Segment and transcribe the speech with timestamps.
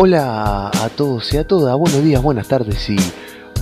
[0.00, 2.96] Hola a todos y a todas, buenos días, buenas tardes y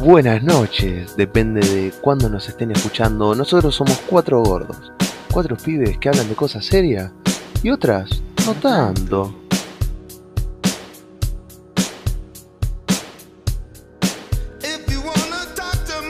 [0.00, 3.34] buenas noches, depende de cuándo nos estén escuchando.
[3.34, 4.92] Nosotros somos cuatro gordos,
[5.32, 7.10] cuatro pibes que hablan de cosas serias
[7.62, 9.34] y otras no tanto.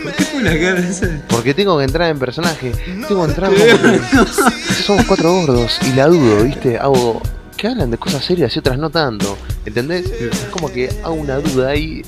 [0.02, 1.22] ¿Por qué fue la cara esa?
[1.28, 2.72] Porque tengo que entrar en personaje,
[3.06, 6.78] tengo que entrar como que somos cuatro gordos y la dudo, ¿viste?
[6.78, 7.22] Hago
[7.56, 10.06] que hablan de cosas serias y otras no tanto, ¿entendés?
[10.10, 12.02] Es como que hago una duda ahí,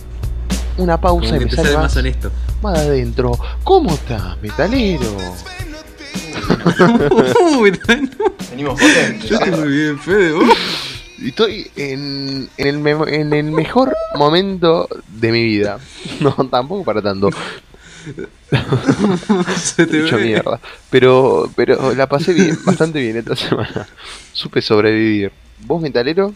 [0.77, 2.31] una pausa Como y me sale más, más honesto.
[2.63, 3.33] más de adentro.
[3.65, 5.05] ¿Cómo estás, metalero?
[8.51, 9.29] Venimos potentes.
[9.29, 10.33] yo estoy muy bien, Fede.
[11.21, 15.79] Y Estoy en, en, el me- en el mejor momento de mi vida.
[16.21, 17.31] No, tampoco para tanto.
[19.57, 20.25] Se te Mucha ve.
[20.25, 20.61] mierda.
[20.91, 23.87] Pero, pero la pasé bien, bastante bien esta semana.
[24.33, 25.33] Supe sobrevivir.
[25.61, 26.35] ¿Vos, metalero?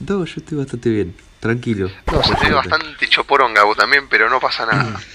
[0.00, 1.14] No, yo estoy bastante bien.
[1.40, 1.90] Tranquilo.
[2.10, 5.00] No, se te ve bastante choporonga vos también, pero no pasa nada.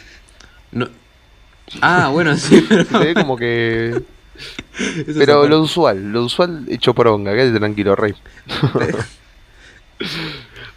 [0.72, 0.88] No.
[1.82, 2.84] Ah, bueno, sí, pero.
[2.86, 4.00] Se te ve como que...
[4.78, 7.34] Eso Pero lo usual, lo usual es choporonga.
[7.34, 8.14] Quédate tranquilo, rey.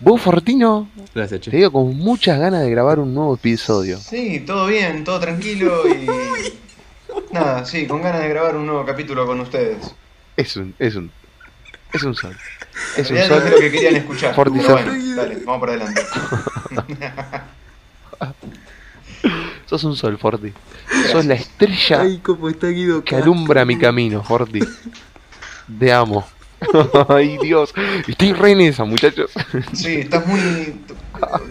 [0.02, 3.98] Vos, Fortino, Gracias, te digo con muchas ganas de grabar un nuevo episodio.
[3.98, 6.06] Sí, todo bien, todo tranquilo y.
[7.32, 9.94] Nada, sí, con ganas de grabar un nuevo capítulo con ustedes.
[10.36, 11.08] Es un, es un,
[11.92, 12.36] es un sol.
[12.96, 13.42] Es un sol.
[13.48, 14.34] lo que querían escuchar.
[14.34, 16.02] Forti Pero bueno, dale, vamos para adelante.
[19.66, 20.52] Sos un sol, Forti.
[21.12, 23.04] Sos la estrella Ay, cómo está Guido.
[23.04, 24.60] que alumbra mi camino, Forti.
[25.78, 26.26] Te amo.
[27.08, 27.72] Ay, Dios.
[28.06, 29.30] Estoy re en esa, muchachos.
[29.72, 30.40] Sí, estás muy.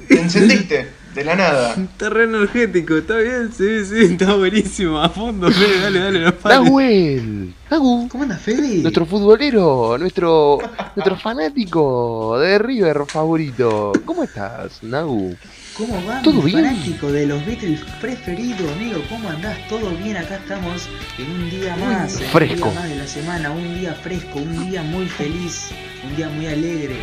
[0.08, 1.76] Te encendiste de la nada.
[1.76, 5.00] Está re energético, está bien, sí, sí, está buenísimo.
[5.00, 6.62] A fondo, Fede, dale, dale, no pares.
[6.62, 7.54] Nahuel.
[7.70, 8.08] Nagu.
[8.10, 8.82] ¿Cómo andas, Fede?
[8.82, 10.60] Nuestro futbolero, nuestro,
[10.96, 13.92] nuestro fanático de River favorito.
[14.06, 15.36] ¿Cómo estás, Nagu?
[15.82, 16.64] ¿Cómo va ¿Todo mi bien?
[16.64, 19.02] fanático de los Beatles preferido, amigo?
[19.10, 19.58] ¿Cómo andás?
[19.68, 20.16] ¿Todo bien?
[20.16, 20.88] Acá estamos
[21.18, 22.22] en un día más.
[22.22, 22.68] Fresco.
[22.68, 25.72] Un día más de la semana, un día fresco, un día muy feliz,
[26.08, 26.98] un día muy alegre.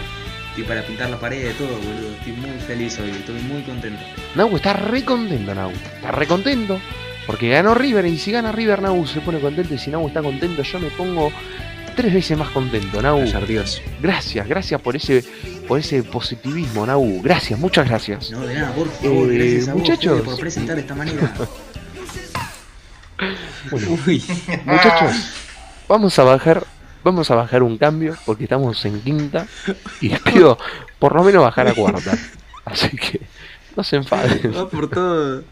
[0.51, 2.13] Estoy para pintar la pared de todo, boludo.
[2.21, 4.01] Estoy muy feliz hoy, estoy muy contento.
[4.37, 5.73] Nagu está re contento, Nagu.
[5.73, 6.81] Está re contento.
[7.27, 9.75] Porque ganó River y si gana River, Nagu se pone contento.
[9.75, 11.33] Y si Nagu está contento, yo me pongo
[11.99, 13.19] tres veces más contento, Nagu.
[13.19, 13.83] Gracias, Dios.
[14.01, 15.25] Gracias, gracias por ese,
[15.67, 17.21] por ese positivismo, Nagu.
[17.23, 18.31] Gracias, muchas gracias.
[18.31, 20.13] No, de nada, por favor, Eh, gracias a vos, muchachos.
[20.13, 21.35] Fede, por presentar de esta manera.
[23.73, 24.25] Bueno, Uy,
[24.65, 25.13] muchachos,
[25.89, 26.65] vamos a bajar,
[27.03, 29.47] vamos a bajar un cambio porque estamos en quinta
[30.01, 30.57] y les pido
[31.01, 32.17] por lo menos bajar a cuarta.
[32.65, 33.21] Así que
[33.77, 34.55] no se enfaden.
[34.57, 35.43] va por todo.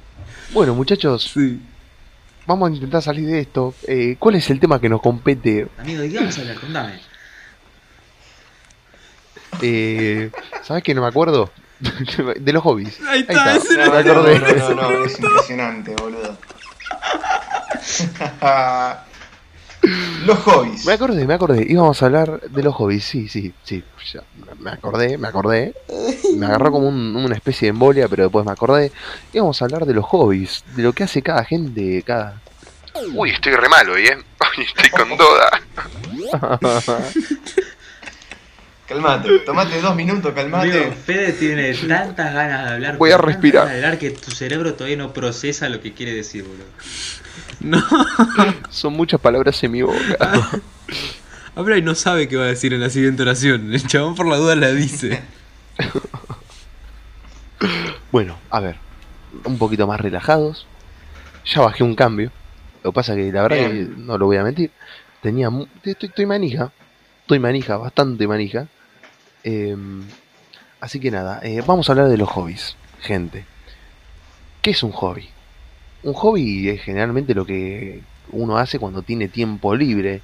[0.53, 1.61] Bueno, muchachos, Sí.
[2.47, 3.75] Vamos a intentar salir de esto.
[3.87, 5.69] Eh, ¿Cuál es el tema que nos compete?
[5.79, 6.57] Amigo, ¿de qué vamos a hablar?
[6.61, 7.01] Contame.
[9.63, 10.31] Eh,
[10.63, 11.51] ¿Sabes que no me acuerdo?
[12.41, 12.99] De los hobbies.
[13.07, 14.39] Ahí está, Ahí Me No, no, acordé.
[14.39, 16.37] no, no, no, es impresionante, boludo.
[20.27, 20.85] Los hobbies.
[20.87, 21.65] Me acordé, me acordé.
[21.69, 23.05] Íbamos a hablar de los hobbies.
[23.05, 23.83] Sí, sí, sí.
[24.13, 24.23] Ya,
[24.61, 25.75] me acordé, me acordé.
[26.37, 28.93] Me agarró como un- una especie de embolia, pero después me acordé.
[29.33, 32.41] Íbamos a hablar de los hobbies, de lo que hace cada gente, cada.
[33.15, 34.17] Uy, estoy re malo hoy, ¿eh?
[34.59, 35.61] Uy, estoy con toda.
[38.89, 40.71] Calmate, tomate dos minutos, calmate.
[40.71, 42.97] Amigo, Fede tiene tantas ganas de hablar.
[42.99, 43.65] Voy a respirar.
[43.65, 46.67] ganas de hablar que tu cerebro todavía no procesa lo que quiere decir, boludo.
[47.61, 47.83] No.
[48.71, 49.99] Son muchas palabras en mi boca.
[51.57, 53.73] Habla y no sabe qué va a decir en la siguiente oración.
[53.73, 55.23] El chabón por la duda la dice.
[58.13, 58.77] Bueno, a ver.
[59.45, 60.67] Un poquito más relajados.
[61.47, 62.31] Ya bajé un cambio.
[62.83, 63.95] Lo que pasa que la verdad Bien.
[63.95, 64.71] que no lo voy a mentir.
[65.23, 66.71] Tenía mu- estoy, estoy manija.
[67.23, 68.69] Estoy manija, bastante manija.
[69.49, 69.77] Eh,
[70.81, 73.45] así que nada, eh, vamos a hablar de los hobbies, gente.
[74.61, 75.29] ¿Qué es un hobby?
[76.03, 78.03] Un hobby es generalmente lo que
[78.33, 80.21] uno hace cuando tiene tiempo libre.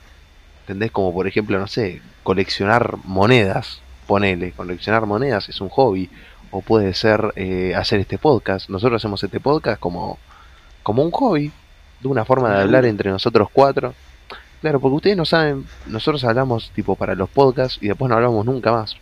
[0.62, 0.90] ¿Entendés?
[0.90, 3.80] Como por ejemplo, no sé, coleccionar monedas.
[4.08, 6.10] Ponele, coleccionar monedas es un hobby.
[6.50, 8.68] O puede ser eh, hacer este podcast.
[8.68, 10.18] Nosotros hacemos este podcast como,
[10.82, 11.52] como un hobby.
[12.00, 13.94] De una forma de hablar entre nosotros cuatro.
[14.60, 18.44] Claro, porque ustedes no saben, nosotros hablamos tipo para los podcasts y después no hablamos
[18.44, 18.96] nunca más.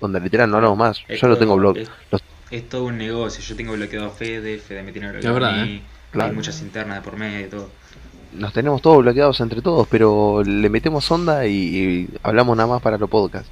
[0.00, 1.02] Donde literal no hablamos más.
[1.08, 1.76] Es Yo lo todo- tengo blog.
[1.78, 3.42] Es, los- es todo un negocio.
[3.42, 5.82] Yo tengo bloqueado a Fede, Fede me tiene bloqueado verdad, a mí.
[6.10, 6.30] Claro.
[6.30, 7.68] Hay muchas internas de por medio y todo.
[8.32, 12.82] Nos tenemos todos bloqueados entre todos, pero le metemos onda y, y hablamos nada más
[12.82, 13.50] para los podcasts.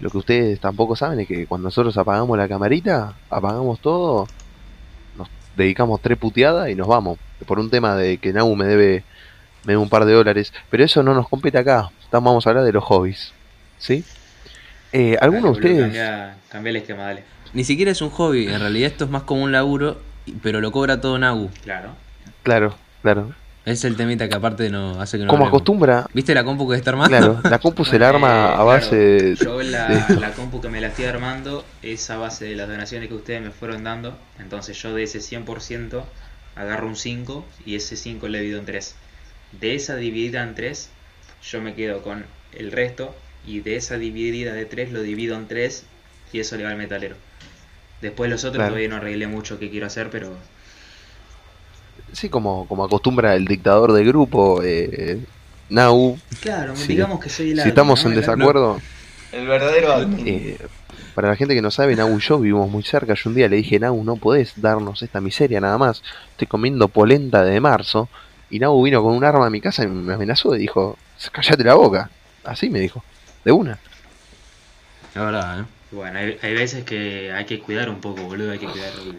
[0.00, 4.26] Lo que ustedes tampoco saben es que cuando nosotros apagamos la camarita, apagamos todo,
[5.16, 7.18] nos dedicamos tres puteadas y nos vamos.
[7.46, 9.04] Por un tema de que Nau me debe,
[9.64, 10.52] me debe un par de dólares.
[10.70, 11.90] Pero eso no nos compete acá.
[12.02, 13.32] Estamos, vamos a hablar de los hobbies.
[13.78, 14.04] ¿Sí?
[14.98, 15.80] Eh, ¿Alguno de ustedes?
[15.82, 17.22] Cambia, cambia el esquema, dale.
[17.52, 20.00] Ni siquiera es un hobby, en realidad esto es más como un laburo,
[20.42, 21.50] pero lo cobra todo Nagu.
[21.62, 21.90] Claro.
[22.42, 23.34] Claro, claro.
[23.66, 25.56] Es el temita que aparte no hace que no Como hablemos.
[25.58, 27.16] acostumbra, ¿Viste la compu que está armando?
[27.18, 30.60] claro, la compu se la arma Eh, a base de- Yo la, de la compu
[30.62, 33.84] que me la estoy armando es a base de las donaciones que ustedes me fueron
[33.84, 34.16] dando.
[34.38, 36.04] Entonces yo de ese 100%
[36.54, 38.94] agarro un 5 y ese 5 le divido en 3.
[39.60, 40.88] De esa dividida en 3
[41.42, 43.14] yo me quedo con el resto
[43.46, 45.84] y de esa dividida de 3 lo divido en 3
[46.32, 47.16] y eso le va al metalero.
[48.02, 48.70] Después los otros Claro.
[48.70, 50.30] todavía no arreglé mucho que quiero hacer, pero
[52.12, 55.18] Sí, como, como acostumbra el dictador del grupo, eh,
[55.68, 56.18] Nau.
[56.40, 56.88] claro, Sí.
[56.88, 58.10] digamos que soy el Si estamos ¿no?
[58.10, 58.80] en desacuerdo,
[59.32, 60.26] El verdadero admin.
[60.28, 60.58] eh,
[61.14, 63.14] para la gente que no sabe, Nau y yo vivimos muy cerca.
[63.14, 66.02] Yo un día le dije, Nau, no podés darnos esta miseria nada más.
[66.32, 68.08] Estoy comiendo polenta de marzo.
[68.50, 70.96] Y Nau vino con un arma a mi casa y me amenazó y dijo,
[71.32, 72.10] callate la boca.
[72.44, 73.02] Así me dijo,
[73.46, 73.78] de una.
[75.14, 75.64] La verdad, ¿eh?
[75.92, 79.16] Bueno, hay, hay veces que hay que cuidar un poco, boludo, hay que cuidar el,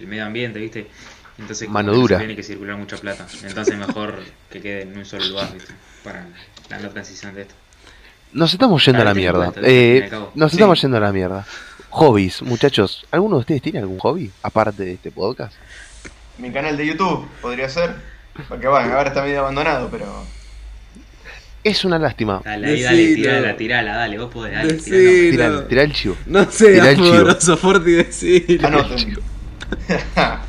[0.00, 0.88] el medio ambiente, ¿viste?
[1.38, 2.18] Entonces, como Mano dura.
[2.18, 3.26] tiene que circular mucha plata.
[3.44, 4.18] Entonces, mejor
[4.50, 5.72] que quede en un solo lugar, ¿viste?
[6.02, 6.26] Para
[6.68, 7.54] la no transición de esto.
[8.32, 9.52] Nos estamos yendo a la mierda.
[9.62, 10.56] Eh, nos Sí.
[10.56, 11.46] estamos yendo a la mierda.
[11.90, 13.06] Hobbies, muchachos.
[13.12, 15.54] ¿Alguno de ustedes tiene algún hobby aparte de este podcast?
[16.38, 17.94] Mi canal de YouTube podría ser.
[18.48, 20.06] Porque bueno, ahora está medio abandonado, pero.
[21.64, 22.42] Es una lástima.
[22.44, 25.30] Dale, ahí, dale, tirala, tirala, dale, vos podés, dale, tirala.
[25.30, 26.16] Tira, tira el chivo.
[26.26, 27.08] No sé, Tirá el chivo.
[27.14, 28.68] amoroso, Forti, decilo.
[28.68, 29.18] Anoten.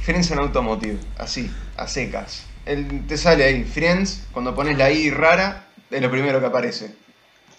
[0.00, 0.98] Friends en Automotive.
[1.18, 2.44] Así, a secas.
[2.66, 6.94] El- te sale ahí, Friends, cuando pones la I rara, es lo primero que aparece.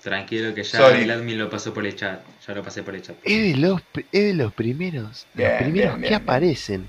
[0.02, 1.04] Tranquilo que ya Sorry.
[1.04, 2.22] el admin lo pasó por el chat.
[2.46, 3.16] Ya lo pasé por el chat.
[3.24, 3.82] Es de los,
[4.12, 6.86] es de los primeros, Bien, los primeros bien, que bien, aparecen.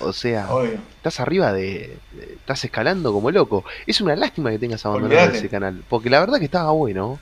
[0.00, 0.78] O sea, Obvio.
[0.96, 3.64] estás arriba de, de- Estás escalando como loco.
[3.86, 5.82] Es una lástima que tengas abandonado ese canal.
[5.88, 7.18] Porque la verdad que estaba bueno.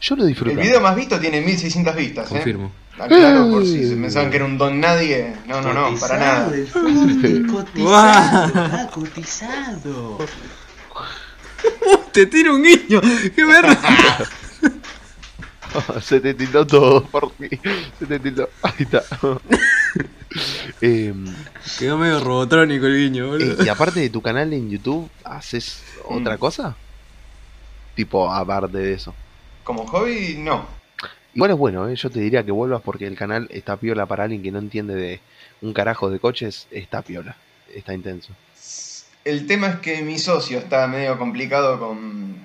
[0.00, 0.56] Yo lo El disfruté.
[0.56, 2.34] video más visto tiene 1600 vistas, ¿eh?
[2.34, 2.72] Confirmo.
[2.98, 5.34] Aclaro por si se pensaban que era un don nadie.
[5.46, 6.54] No, no, no, para nada.
[6.54, 10.18] el cotizado, está cotizado.
[12.12, 13.00] Te tiro un guiño.
[13.34, 13.78] ¡Qué verga!
[16.00, 17.48] Se te tildó todo, por mí.
[17.98, 18.48] Se te tildó.
[18.62, 19.02] Ahí está.
[20.80, 21.34] Em,
[21.78, 23.64] Quedó medio robotrónico el guiño, boludo.
[23.64, 26.38] y aparte de tu canal en YouTube, ¿haces otra Mm.
[26.38, 26.76] cosa?
[27.94, 29.14] Tipo, aparte de eso.
[29.64, 30.66] Como hobby, no.
[31.34, 31.96] Igual es bueno, ¿eh?
[31.96, 34.94] yo te diría que vuelvas porque el canal está piola para alguien que no entiende
[34.94, 35.20] de
[35.60, 37.36] un carajo de coches, está piola,
[37.74, 38.32] está intenso.
[39.24, 42.36] El tema es que mi socio está medio complicado con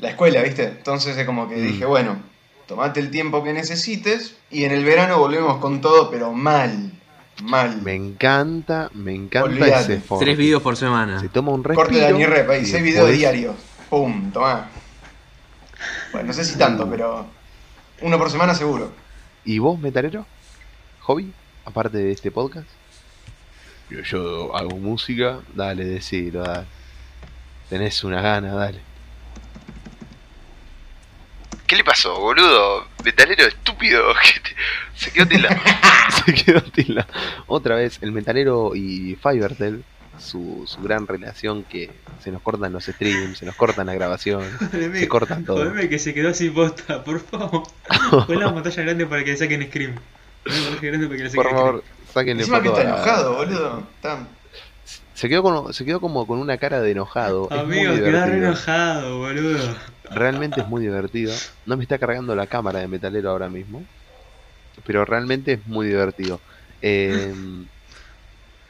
[0.00, 0.64] la escuela, ¿viste?
[0.64, 1.62] Entonces es como que Mm.
[1.66, 2.16] dije, bueno,
[2.68, 6.92] tomate el tiempo que necesites y en el verano volvemos con todo, pero mal,
[7.42, 7.80] mal.
[7.82, 10.24] Me encanta, me encanta ese forma.
[10.24, 11.18] Tres videos por semana.
[11.18, 11.86] Se toma un respiro.
[11.86, 13.56] Corte de Dani Rep ahí, y 6 videos diarios.
[13.88, 14.68] Pum, tomá.
[16.12, 17.26] Bueno, no sé si tanto, pero
[18.02, 18.92] uno por semana seguro.
[19.46, 20.26] ¿Y vos, metalero?
[21.00, 21.32] ¿Hobby?
[21.64, 22.68] Aparte de este podcast.
[23.88, 26.66] Yo, yo hago música, dale, decilo, dale.
[27.70, 28.87] Tenés una gana, dale.
[31.78, 32.88] ¿Qué le pasó, boludo?
[33.04, 34.02] Metalero estúpido.
[34.96, 35.48] Se quedó tilda.
[36.26, 37.06] Se quedó tilda.
[37.46, 39.84] Otra vez, el metalero y Fivertel,
[40.18, 41.88] su, su gran relación que
[42.20, 44.50] se nos cortan los streams, se nos cortan las grabaciones,
[44.92, 45.58] se cortan todo.
[45.58, 47.62] Jodeme que se quedó sin posta, por favor.
[48.26, 49.94] Pon la pantalla grande para que le saquen scream.
[49.94, 53.36] Pon la pantalla grande para que le saquen Por favor, sáquenle Encima que está enojado,
[53.36, 53.86] boludo.
[53.94, 54.26] Está...
[55.14, 57.52] Se quedó, con- se quedó como con una cara de enojado.
[57.52, 59.76] Amigo, quedás re enojado, boludo.
[60.10, 61.34] Realmente es muy divertido.
[61.66, 63.84] No me está cargando la cámara de metalero ahora mismo.
[64.86, 66.40] Pero realmente es muy divertido.
[66.82, 67.34] Eh,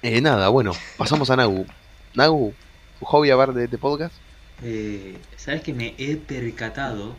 [0.02, 1.66] eh, nada, bueno, pasamos a Nagu.
[2.14, 2.54] Nagu,
[2.99, 4.14] ¿tu hobby aparte de este podcast?
[4.62, 7.14] Eh, ¿Sabes que me he percatado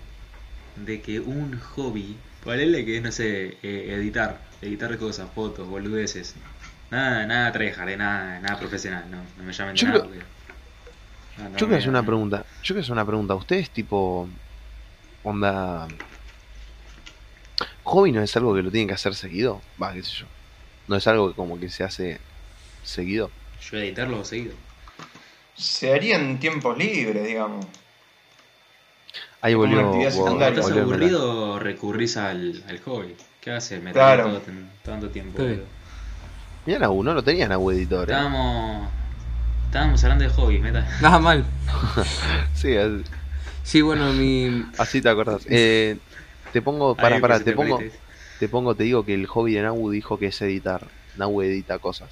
[0.76, 6.36] de que un hobby, ponele que es, no sé, eh, editar, editar cosas, fotos, boludeces.
[6.90, 10.00] Nada, nada tryhard, nada, nada profesional, no, no me llamen de Yo nada.
[10.00, 10.39] creo- porque-
[11.44, 12.46] no, no Yo quiero hacer una pregunta.
[12.64, 13.36] Yo quiero hacer una pregunta.
[13.36, 14.28] ¿Ustedes tipo
[15.24, 15.88] onda
[17.84, 19.62] hobby no es algo que lo tienen que hacer seguido?
[19.82, 20.26] Va, qué sé yo.
[20.88, 22.20] No es algo que como que se hace
[22.84, 23.30] seguido.
[23.70, 24.54] Yo editarlo seguido.
[25.56, 27.66] Se haría en tiempos libres, digamos.
[29.42, 29.82] Ahí volvió.
[30.22, 33.16] Cuando estás aburrido, recurrís al, al hobby.
[33.42, 33.80] ¿Qué haces?
[33.80, 34.24] Meter Claro.
[34.26, 34.42] todo,
[34.84, 35.38] tanto tiempo.
[35.38, 35.44] Sí.
[35.44, 35.64] boludo.
[36.66, 38.10] Mirá Nagu, no lo tenía Nagu editor.
[38.10, 38.14] ¿eh?
[38.14, 38.90] Estábamos,
[39.70, 40.88] estábamos hablando de hobby, meta.
[41.02, 41.46] Nada mal.
[42.56, 43.04] Sí, así,
[43.64, 44.66] Sí, bueno, mi.
[44.78, 45.44] así te acordás.
[45.48, 45.98] Eh,
[46.52, 47.80] te pongo, para, para, te pongo,
[48.40, 50.88] te pongo, te digo que el hobby de Nagu dijo que es editar.
[51.18, 52.10] Nagu edita cosas.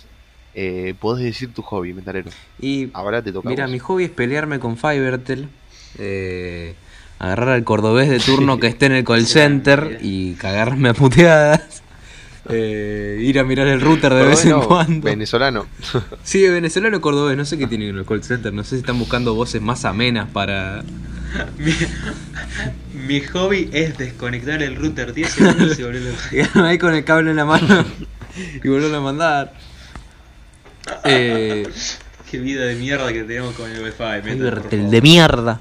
[0.54, 2.30] Eh, podés decir tu hobby, metalero.
[2.60, 3.50] Y Ahora te toca.
[3.50, 3.72] Mira, vos.
[3.72, 5.50] mi hobby es pelearme con Fivertel.
[5.98, 6.76] Eh,
[7.20, 11.82] agarrar al cordobés de turno que esté en el call center y cagarme a puteadas.
[12.50, 15.06] Eh, ir a mirar el router de vez en cuando.
[15.06, 15.68] Venezolano.
[16.24, 19.00] Sí, venezolano cordobés, no sé qué tienen en el call center, no sé si están
[19.00, 20.84] buscando voces más amenas para...
[21.58, 21.74] Mi,
[23.06, 26.12] mi hobby es desconectar el router 10 segundos y volverlo
[26.56, 27.86] a ahí con el cable en la mano
[28.64, 29.54] y volverlo a mandar.
[31.04, 31.68] Eh,
[32.32, 34.22] Qué vida de mierda que tenemos con el Wi-Fi.
[34.22, 34.70] favor.
[34.70, 35.60] de mierda.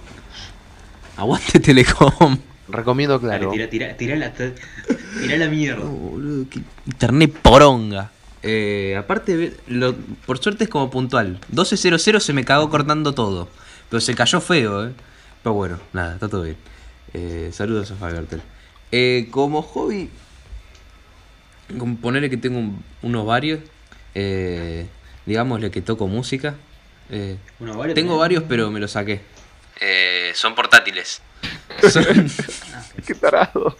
[1.16, 2.38] Aguante Telecom.
[2.68, 3.52] Recomiendo, Dale, claro.
[3.52, 4.32] tira, tira, tira la,
[5.20, 5.84] tira la mierda.
[5.84, 8.10] No, boludo, qué internet poronga.
[8.42, 9.94] Eh, aparte, lo-
[10.26, 11.38] por suerte es como puntual.
[11.52, 13.48] 12.00 se me cagó cortando todo.
[13.90, 14.92] Pero se cayó feo, eh.
[15.42, 16.56] Pero bueno, nada, está todo bien.
[17.14, 18.42] Eh, saludos a Fabertel.
[18.92, 20.10] Eh, como hobby,
[21.78, 23.60] como ponerle que tengo un- unos varios.
[24.14, 24.86] Eh,
[25.26, 26.54] digámosle que toco música.
[27.10, 27.36] Eh,
[27.94, 29.20] tengo varios, pero me los saqué.
[29.80, 31.20] Eh, son portátiles.
[31.90, 32.04] Son-
[33.04, 33.76] Qué tarado.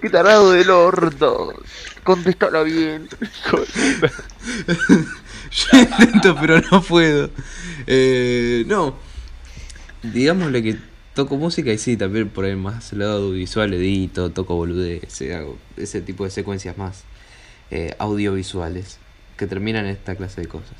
[0.00, 1.54] Qué tarado del orto.
[2.04, 3.08] Contéstalo bien.
[5.50, 7.30] Yo intento, pero no puedo.
[7.86, 8.96] Eh, no.
[10.02, 10.76] Digámosle que
[11.14, 15.58] toco música y sí, también por ahí más el lado audiovisual edito, toco boludez, hago
[15.76, 17.04] ese tipo de secuencias más
[17.70, 18.98] eh, audiovisuales
[19.36, 20.76] que terminan en esta clase de cosas.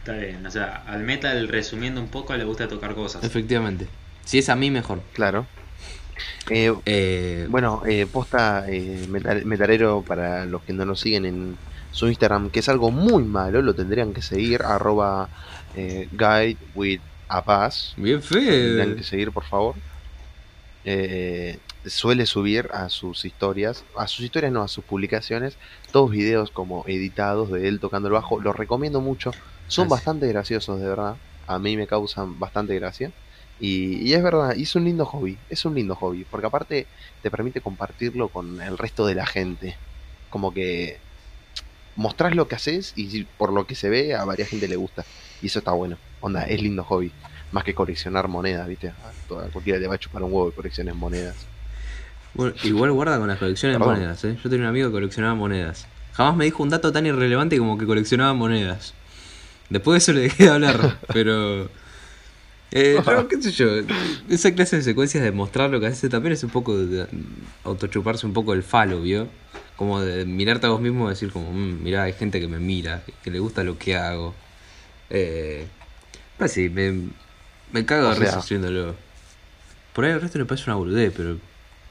[0.00, 3.24] Está bien, o sea, al metal resumiendo un poco le gusta tocar cosas.
[3.24, 3.86] Efectivamente.
[4.24, 5.02] Si es a mí, mejor.
[5.12, 5.46] Claro.
[6.50, 8.64] Eh, Eh, bueno, eh, posta
[9.08, 11.56] metal- metalero para los que no nos siguen en
[11.90, 15.28] su Instagram, que es algo muy malo, lo tendrían que seguir, arroba
[15.74, 17.94] guide with a paz.
[17.96, 18.96] bien Tendrían fe.
[18.96, 19.74] que seguir, por favor.
[21.86, 25.56] Suele subir a sus historias, a sus historias no, a sus publicaciones,
[25.92, 28.40] todos videos como editados de él tocando el bajo.
[28.40, 29.32] Los recomiendo mucho.
[29.68, 31.16] Son bastante graciosos, de verdad.
[31.46, 33.12] A mí me causan bastante gracia.
[33.64, 35.38] Y, y es verdad, y es un lindo hobby.
[35.48, 36.86] Es un lindo hobby, porque aparte
[37.22, 39.74] te permite compartirlo con el resto de la gente.
[40.28, 40.98] Como que
[41.96, 45.04] mostrás lo que haces y por lo que se ve a varias gente le gusta.
[45.40, 45.96] Y eso está bueno.
[46.20, 47.10] Onda, es lindo hobby.
[47.52, 48.88] Más que coleccionar monedas, ¿viste?
[48.88, 51.36] A toda- cualquiera le va a chupar un huevo y colecciones monedas.
[52.34, 54.36] Bueno, igual guarda con las colecciones de monedas, ¿eh?
[54.42, 55.86] Yo tenía un amigo que coleccionaba monedas.
[56.12, 58.92] Jamás me dijo un dato tan irrelevante como que coleccionaba monedas.
[59.70, 61.70] Después de eso le dejé de hablar, pero...
[62.70, 63.68] Eh, no, qué sé yo,
[64.28, 67.06] esa clase de secuencias de mostrar lo que hace también es un poco de
[67.64, 69.28] autochuparse un poco el falo, ¿vio?
[69.76, 72.58] Como de mirarte a vos mismo y decir como, "Mm, mirá, hay gente que me
[72.58, 74.34] mira, que le gusta lo que hago.
[75.10, 75.66] Eh,
[76.38, 77.08] pues sí, me,
[77.72, 78.94] me cago de risa haciéndolo.
[79.92, 81.38] Por ahí el resto le parece una boludez, pero...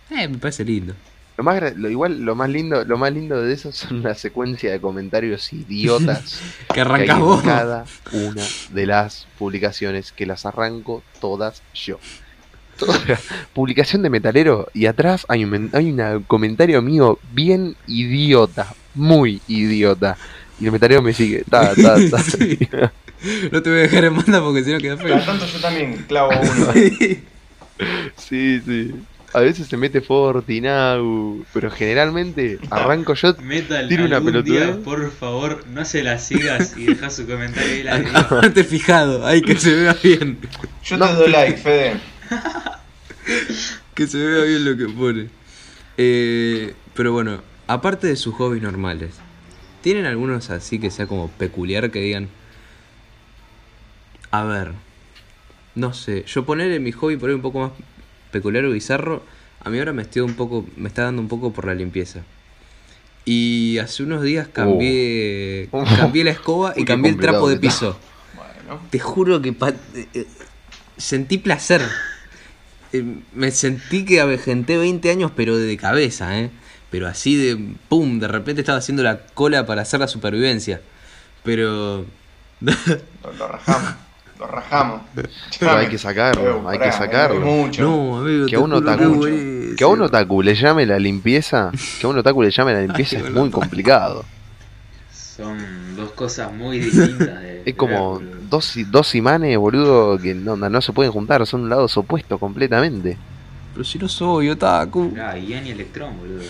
[0.09, 0.93] Eh, me parece lindo.
[1.37, 4.13] Lo más gra- lo, igual lo más lindo, lo más lindo de eso son la
[4.13, 6.39] secuencia de comentarios idiotas
[6.73, 7.41] Que arrancas en vos.
[7.41, 11.99] cada una de las publicaciones que las arranco todas yo.
[12.77, 12.99] Toda-
[13.53, 20.17] publicación de metalero y atrás hay un hay un comentario mío bien idiota, muy idiota.
[20.59, 21.43] Y el metalero me sigue.
[21.49, 22.19] Ta, ta, ta.
[22.23, 22.59] Sí.
[23.53, 25.07] No te voy a dejar en banda porque si no queda feo.
[25.13, 26.73] Cada tanto yo también clavo uno.
[28.17, 28.91] Sí, sí.
[29.33, 33.35] A veces se mete Fortinau, pero generalmente arranco yo.
[33.41, 34.75] Metal, Tira una pelotudez.
[34.77, 37.83] por favor, no se las sigas y deja su comentario ahí.
[37.83, 37.95] La.
[38.19, 40.37] Aparte fijado, ahí que se vea bien.
[40.83, 41.07] Yo No.
[41.07, 41.99] te doy like, Fede.
[43.95, 45.29] Que se vea bien lo que pone.
[45.97, 49.11] Eh, pero bueno, aparte de sus hobbies normales,
[49.81, 52.27] ¿tienen algunos así que sea como peculiar que digan?
[54.31, 54.71] A ver,
[55.75, 57.71] no sé, yo poner en mi hobby por ahí un poco más
[58.33, 59.23] peculiar o bizarro,
[59.63, 62.23] a mí ahora me estoy un poco, me está dando un poco por la limpieza.
[63.23, 65.85] Y hace unos días cambié, Oh.
[65.97, 67.97] cambié la escoba y cambié el trapo de piso.
[68.35, 68.81] Bueno.
[68.89, 70.27] Te juro que eh, eh,
[70.97, 71.81] sentí placer.
[72.91, 76.49] Eh, me sentí que avejenté 20 años, pero de cabeza, ¿eh?
[76.91, 80.81] Pero así de pum, de repente estaba haciendo la cola para hacer la supervivencia.
[81.43, 82.05] Pero.
[82.59, 82.73] Lo,
[83.37, 83.95] lo rajamos.
[84.43, 85.01] Lo rajamos.
[85.15, 87.39] Pero hay que sacarlo, hay que sacarlo.
[87.39, 87.81] Mucho.
[87.83, 89.25] no, amigo, Que a un otaku,
[89.77, 91.71] que a un otaku le llame la limpieza,
[92.01, 94.25] que a un otaku le llame la limpieza Ay, es muy complicado.
[95.13, 95.57] Son
[95.95, 97.41] dos cosas muy distintas.
[97.41, 101.95] De, Es como dos, dos imanes, boludo, que no, no se pueden juntar, son lados
[101.95, 103.17] opuestos completamente.
[103.71, 105.03] Pero si no soy otaku.
[105.05, 106.43] Mirá, Ian y Electron, boludo.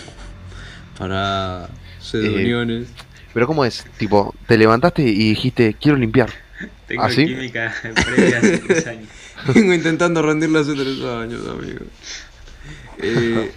[0.98, 1.68] Para.
[2.00, 2.88] Ser Eh, uniones.
[3.32, 3.84] Pero ¿cómo es?
[3.98, 6.43] Tipo, te levantaste y dijiste, quiero limpiar.
[6.86, 7.26] Tengo ¿Ah, sí?
[7.26, 7.74] química
[8.06, 9.08] previa hace tres años.
[9.54, 11.80] Vengo intentando rendirla hace tres años, amigo.
[12.98, 13.50] Eh,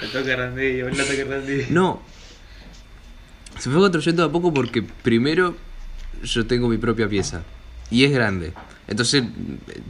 [0.00, 1.66] La toca Randy, la toca Randy.
[1.70, 2.00] No.
[3.58, 5.56] Se fue construyendo de a poco porque primero
[6.22, 7.42] yo tengo mi propia pieza.
[7.90, 8.52] Y es grande.
[8.86, 9.24] Entonces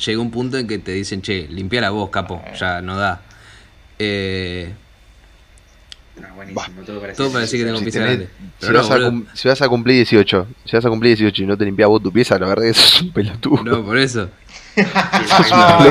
[0.05, 3.21] llega un punto en que te dicen, che, limpia la voz, capo, ya no da.
[3.99, 4.73] Eh,
[6.35, 8.29] Buenísimo, todo para todo para decir que tengo Si, grande.
[8.61, 9.11] si no, vas a boludo.
[9.11, 11.89] cum- si vas a cumplir 18, si vas a cumplir 18 y no te limpias
[11.89, 13.63] vos tu pieza, la verdad que es un pelotudo.
[13.65, 14.31] No, por eso.
[15.51, 15.85] Ah.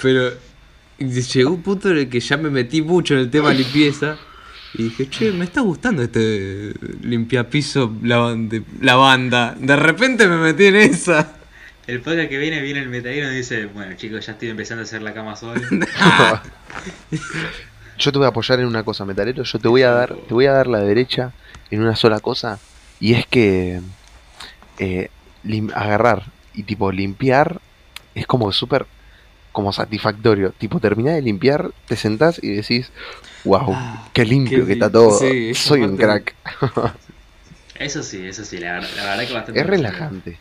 [0.00, 0.32] Pero
[0.98, 4.16] llegó un punto en el que ya me metí mucho en el tema limpieza.
[4.74, 9.54] Y dije, che, me está gustando este limpiapiso lavande- lavanda.
[9.58, 11.32] De repente me metí en esa.
[11.86, 14.84] El podcast que viene, viene el metadero y dice, bueno chicos, ya estoy empezando a
[14.84, 15.60] hacer la cama solo.
[17.98, 19.42] Yo te voy a apoyar en una cosa, metalero.
[19.42, 21.32] Yo te voy a dar, te voy a dar la derecha
[21.70, 22.58] en una sola cosa.
[23.00, 23.80] Y es que
[24.78, 25.10] eh,
[25.74, 26.24] agarrar
[26.54, 27.60] y tipo limpiar
[28.14, 28.86] es como súper
[29.52, 30.52] como satisfactorio.
[30.52, 32.90] Tipo, terminás de limpiar, te sentás y decís,
[33.44, 35.18] wow, Ah, qué limpio qué que está todo.
[35.18, 36.34] sí, Soy un crack.
[37.78, 39.60] Eso sí, eso sí, la, verdad- la verdad que bastante.
[39.60, 40.38] Es relajante.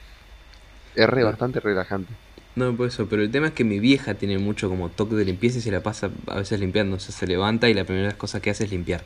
[0.96, 2.14] Es re bastante relajante.
[2.56, 5.26] No, por eso, pero el tema es que mi vieja tiene mucho como toque de
[5.26, 6.96] limpieza y se la pasa a veces limpiando.
[6.96, 9.04] O sea, se levanta y la primera cosa que hace es limpiar.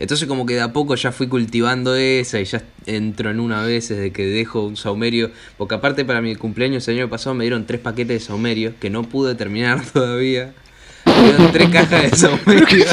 [0.00, 3.62] Entonces como que de a poco ya fui cultivando esa y ya entro en una
[3.62, 5.30] vez desde que dejo un saumerio.
[5.56, 8.90] Porque aparte para mi cumpleaños el año pasado me dieron tres paquetes de saumerio que
[8.90, 10.54] no pude terminar todavía.
[11.04, 12.66] Me dieron tres cajas de saumerio.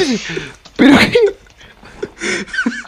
[0.78, 1.18] Pero qué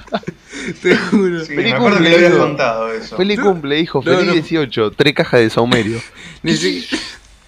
[0.82, 1.40] Te juro.
[1.42, 3.18] Sí, Feliz me acuerdo que le habías contado eso.
[3.18, 4.34] feliz cumple, hijo, No, feliz no.
[4.34, 6.00] 18, tres cajas de saumerio.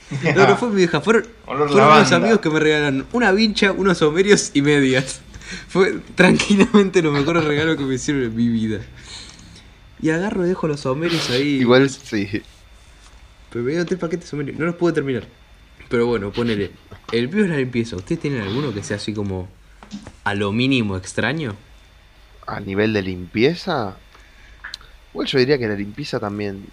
[0.35, 3.99] No, no fue mi vieja, fueron, fueron unos amigos que me regalaron una vincha, unos
[3.99, 5.21] saumerios y medias.
[5.67, 8.79] Fue tranquilamente lo mejor regalo que me hicieron en mi vida.
[10.01, 11.59] Y agarro y dejo los saumerios ahí.
[11.59, 12.41] Igual sí.
[13.51, 15.25] Pero me dieron tres paquetes de saumerios, no los pude terminar.
[15.89, 16.71] Pero bueno, ponele.
[17.11, 17.95] El mío es la limpieza.
[17.95, 19.47] ¿Ustedes tienen alguno que sea así como
[20.23, 21.55] a lo mínimo extraño?
[22.55, 23.95] A nivel de limpieza,
[25.13, 26.65] igual yo diría que la limpieza también.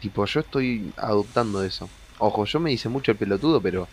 [0.00, 1.88] Tipo, yo estoy adoptando eso.
[2.18, 3.88] Ojo, yo me hice mucho el pelotudo, pero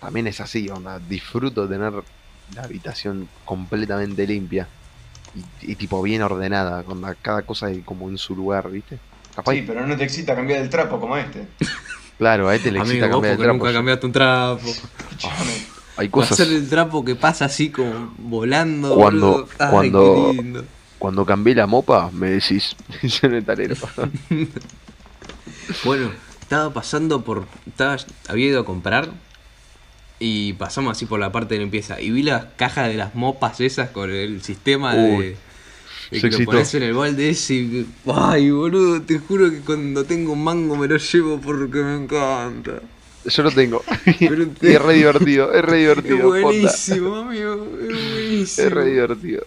[0.00, 0.98] también es así, onda.
[0.98, 1.92] Disfruto tener
[2.54, 4.66] la habitación completamente limpia
[5.62, 8.98] y, y tipo bien ordenada, con cada cosa como en su lugar, ¿viste?
[9.34, 11.46] Capaz, Sí, pero no te excita cambiar el trapo como este.
[12.18, 13.58] claro, a este le excita Amigo, cambiar el trapo.
[13.58, 14.62] nunca cambiaste un trapo.
[15.96, 16.32] Hay cosas.
[16.40, 18.94] Hacer el trapo que pasa así como volando.
[18.96, 19.48] Cuando-.
[19.58, 20.64] Ay, cuando- qué lindo.
[21.04, 23.76] Cuando cambié la mopa, me decís, yo el talero.
[25.84, 27.44] Bueno, estaba pasando por.
[27.66, 29.10] Estaba, había ido a comprar
[30.18, 32.00] y pasamos así por la parte de limpieza.
[32.00, 35.36] Y vi las cajas de las mopas esas con el sistema Uy,
[36.10, 36.20] de.
[36.20, 37.86] de que lo pones en el balde ese y.
[38.06, 42.80] Ay, boludo, te juro que cuando tengo un mango me lo llevo porque me encanta.
[43.26, 43.84] Yo lo tengo.
[44.18, 46.40] Pero es re divertido, es re Es divertido.
[46.40, 46.40] posta.
[46.40, 47.68] buenísimo, amigo.
[47.78, 48.68] Es buenísimo.
[48.68, 49.46] Es re divertido.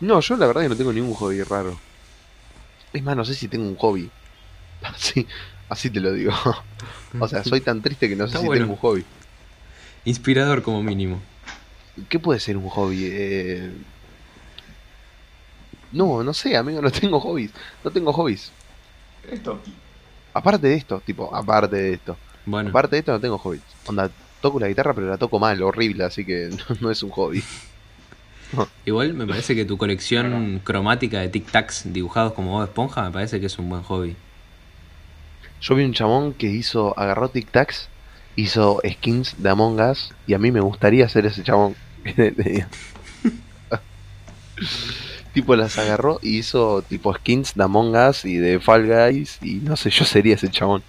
[0.00, 1.78] No, yo la verdad que no tengo ningún hobby raro.
[2.92, 4.10] Es más, no sé si tengo un hobby.
[4.82, 5.26] Así,
[5.68, 6.32] así te lo digo.
[7.20, 8.62] O sea, soy tan triste que no sé Está si bueno.
[8.62, 9.04] tengo un hobby.
[10.06, 11.20] Inspirador como mínimo.
[12.08, 13.04] ¿Qué puede ser un hobby?
[13.04, 13.70] Eh...
[15.92, 17.50] No, no sé, amigo, no tengo hobbies.
[17.84, 18.50] No tengo hobbies.
[19.30, 19.60] Esto.
[20.32, 22.16] Aparte de esto, tipo, aparte de esto.
[22.46, 23.62] Bueno, Aparte de esto no tengo hobbies.
[23.86, 27.10] Onda, toco la guitarra pero la toco mal, horrible, así que no, no es un
[27.10, 27.44] hobby.
[28.84, 33.10] igual me parece que tu colección cromática de tic tacs dibujados como Bob Esponja me
[33.10, 34.16] parece que es un buen hobby.
[35.60, 37.88] Yo vi un chamón que hizo, agarró tic tacs,
[38.36, 41.74] hizo skins de Among Us y a mí me gustaría ser ese chabón.
[45.34, 49.56] tipo las agarró y hizo tipo skins de Among Us y de Fall Guys y
[49.56, 50.82] no sé, yo sería ese chabón.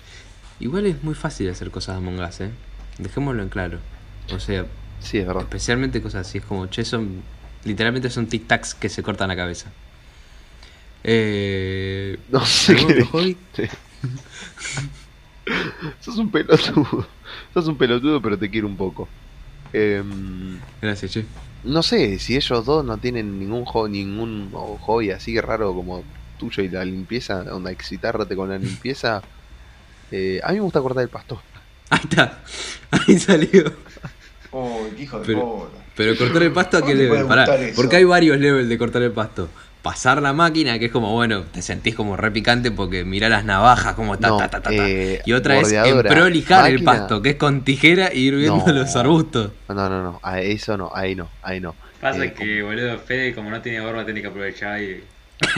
[0.59, 2.49] Igual es muy fácil hacer cosas de Among Us, ¿eh?
[2.97, 3.79] Dejémoslo en claro.
[4.31, 4.65] O sea,
[5.03, 5.43] Sí, es verdad.
[5.43, 7.21] especialmente cosas así, es como, che, son.
[7.65, 9.73] Literalmente son tic tacs que se cortan la cabeza.
[11.03, 12.17] Eh.
[12.29, 13.37] No sé ¿algún qué hobby?
[15.99, 17.07] Sos un pelotudo.
[17.53, 19.09] Sos un pelotudo pero te quiero un poco.
[19.73, 21.25] Em, Gracias, che.
[21.63, 26.03] no sé, si ellos dos no tienen ningún hobby, ningún hobby así raro como
[26.37, 29.23] tuyo y la limpieza, onda excitarte con la limpieza.
[30.11, 31.41] eh, a mí me gusta cortar el pasto.
[31.89, 32.43] Ahí está.
[32.91, 33.73] Ahí salió.
[34.95, 35.69] Qué hijo de Pero-.
[35.95, 37.25] Pero cortar el pasto a ¿Cómo qué level?
[37.27, 39.49] Pará, porque hay varios levels de cortar el pasto.
[39.83, 43.43] Pasar la máquina, que es como, bueno, te sentís como re picante porque mirá las
[43.43, 44.75] navajas, como ta, No, ta, ta, ta, ta.
[44.89, 45.73] eh, Y otra es
[46.07, 48.73] prolijar el pasto, que es con tijera y ir viendo No.
[48.73, 49.51] los arbustos.
[49.67, 51.75] No, no, no, a eso no, ahí no, ahí no.
[51.99, 55.03] Pasa Eh, que, boludo, Fede, como no tiene barba, tiene que aprovechar y.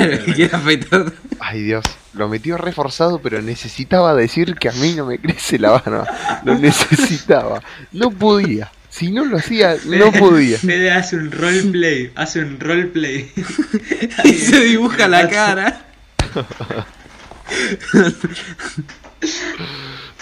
[1.40, 5.72] Ay Dios, lo metió reforzado, pero necesitaba decir que a mí no me crece la
[5.72, 6.08] barba.
[6.44, 7.62] Lo necesitaba.
[7.92, 8.72] No podía.
[8.96, 10.58] Si no lo hacía, no podía.
[10.58, 13.30] Fede hace un roleplay, hace un roleplay.
[14.24, 15.86] Y se dibuja la cara.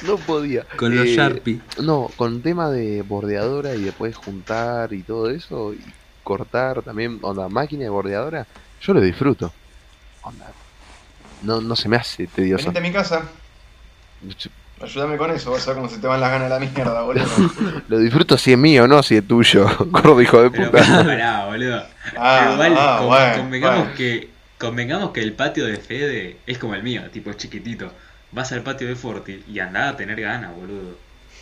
[0.07, 0.65] No podía.
[0.75, 1.61] Con los Eh, Sharpie.
[1.81, 5.79] No, con tema de bordeadora y después juntar y todo eso, y
[6.23, 8.45] cortar también, onda, máquina de bordeadora,
[8.81, 9.53] yo lo disfruto.
[10.23, 10.51] Onda,
[11.43, 12.65] no, no se me hace tedioso.
[12.71, 13.21] Venite a mi casa,
[14.81, 17.01] ayúdame con eso, vas a ver cómo se te van las ganas de la mierda,
[17.01, 17.25] boludo.
[17.87, 21.03] Lo disfruto si es mío, no si es tuyo, gordo hijo de Pero puta.
[21.03, 21.83] pará, boludo.
[22.17, 23.95] Ah, Igual, ah, con- bueno, convengamos, bueno.
[23.95, 27.91] que, convengamos que el patio de Fede es como el mío, tipo es chiquitito.
[28.31, 30.97] Vas al patio de Forti y andá a tener ganas, boludo.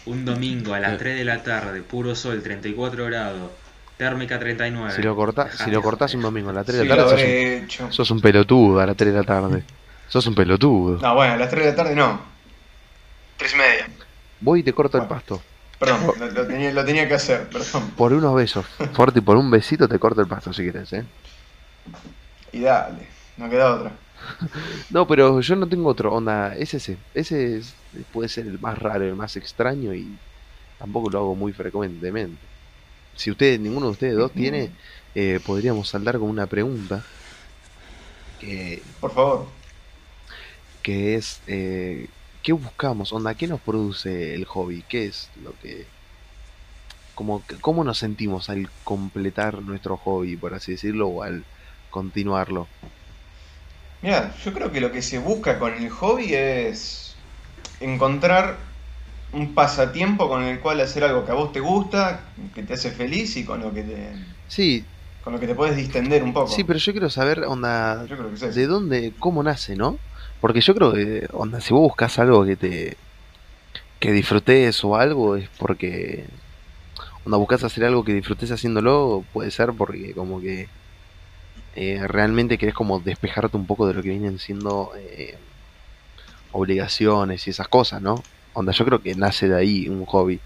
[0.05, 3.51] Un domingo a las 3 de la tarde, puro sol, 34 grados,
[3.97, 4.93] térmica 39.
[4.95, 7.65] Si lo cortás, si lo cortás un domingo a las 3 Sí, de la tarde,
[7.69, 9.63] sos un, sos un pelotudo a las 3 de la tarde.
[10.09, 10.99] Sos un pelotudo.
[10.99, 12.30] No, bueno, a las 3 de la tarde no.
[14.41, 14.51] 3 y media.
[14.51, 15.41] Voy y te corto el pasto.
[15.79, 17.91] Perdón, lo, lo tenía, lo tenía que hacer, perdón.
[17.97, 18.65] Por unos besos.
[18.93, 21.03] Fuerte y por un besito te corto el pasto si querés, eh.
[22.51, 23.91] Y dale, no queda otra.
[24.91, 26.13] No, pero yo no tengo otro.
[26.13, 26.97] Onda, es ese.
[27.15, 27.73] Ese es-
[28.13, 30.15] puede ser el más raro, el más extraño y
[30.77, 32.37] tampoco lo hago muy frecuentemente.
[33.15, 34.69] Si ustedes, ninguno de ustedes dos tiene,
[35.15, 37.03] eh, podríamos saldar con una pregunta
[38.39, 39.47] que, Por favor.
[40.83, 42.07] que es eh,
[42.41, 43.13] ¿qué buscamos?
[43.13, 44.83] Onda, ¿qué nos produce el hobby?
[44.87, 45.93] ¿Qué es lo que...
[47.13, 51.47] Como, ¿Cómo nos sentimos al completar nuestro hobby, por así decirlo, o al
[51.89, 52.73] continuarlo?
[54.01, 57.15] Mira, yo creo que lo que se busca con el hobby es
[57.79, 58.57] encontrar
[59.33, 62.21] un pasatiempo con el cual hacer algo que a vos te gusta,
[62.55, 64.15] que te hace feliz y con lo que te,
[64.47, 64.85] Sí,
[65.21, 66.55] con lo que te puedes distender un poco.
[66.55, 70.01] sí, pero yo quiero saber, onda, Yo creo que es de dónde, cómo nace, ¿no?
[70.41, 72.97] Porque yo creo que, onda, si vos buscas algo que te,
[73.99, 76.25] que disfrutes o algo, es porque,
[77.25, 80.67] onda, buscas hacer algo que disfrutes haciéndolo, puede ser porque como que
[81.75, 85.37] eh, realmente querés como despejarte un poco de lo que vienen siendo eh,
[86.51, 88.23] obligaciones y esas cosas, ¿no?
[88.53, 90.39] Onda, yo creo que nace de ahí un hobby,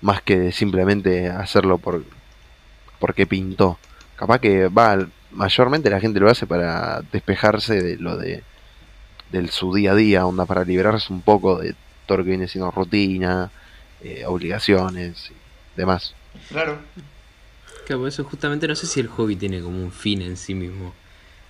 [0.00, 2.04] más que de simplemente hacerlo por,
[2.98, 3.78] porque pintó.
[4.16, 8.42] Capaz que va, mayormente la gente lo hace para despejarse de lo de
[9.32, 11.74] del su día a día, onda para liberarse un poco de
[12.06, 13.50] todo lo que viene siendo rutina,
[14.02, 16.14] eh, obligaciones y demás.
[16.48, 16.78] Claro.
[17.86, 20.54] Claro, por eso justamente no sé si el hobby tiene como un fin en sí
[20.54, 20.94] mismo.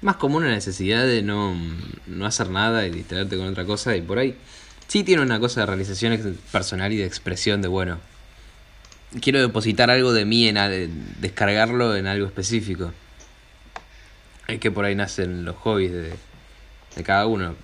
[0.00, 1.54] Más como una necesidad de no,
[2.06, 4.36] no hacer nada y distraerte con otra cosa y por ahí.
[4.88, 7.98] Sí tiene una cosa de realización personal y de expresión de, bueno,
[9.20, 10.56] quiero depositar algo de mí en
[11.20, 12.92] descargarlo en algo específico.
[14.46, 16.12] Es que por ahí nacen los hobbies de,
[16.96, 17.54] de cada uno.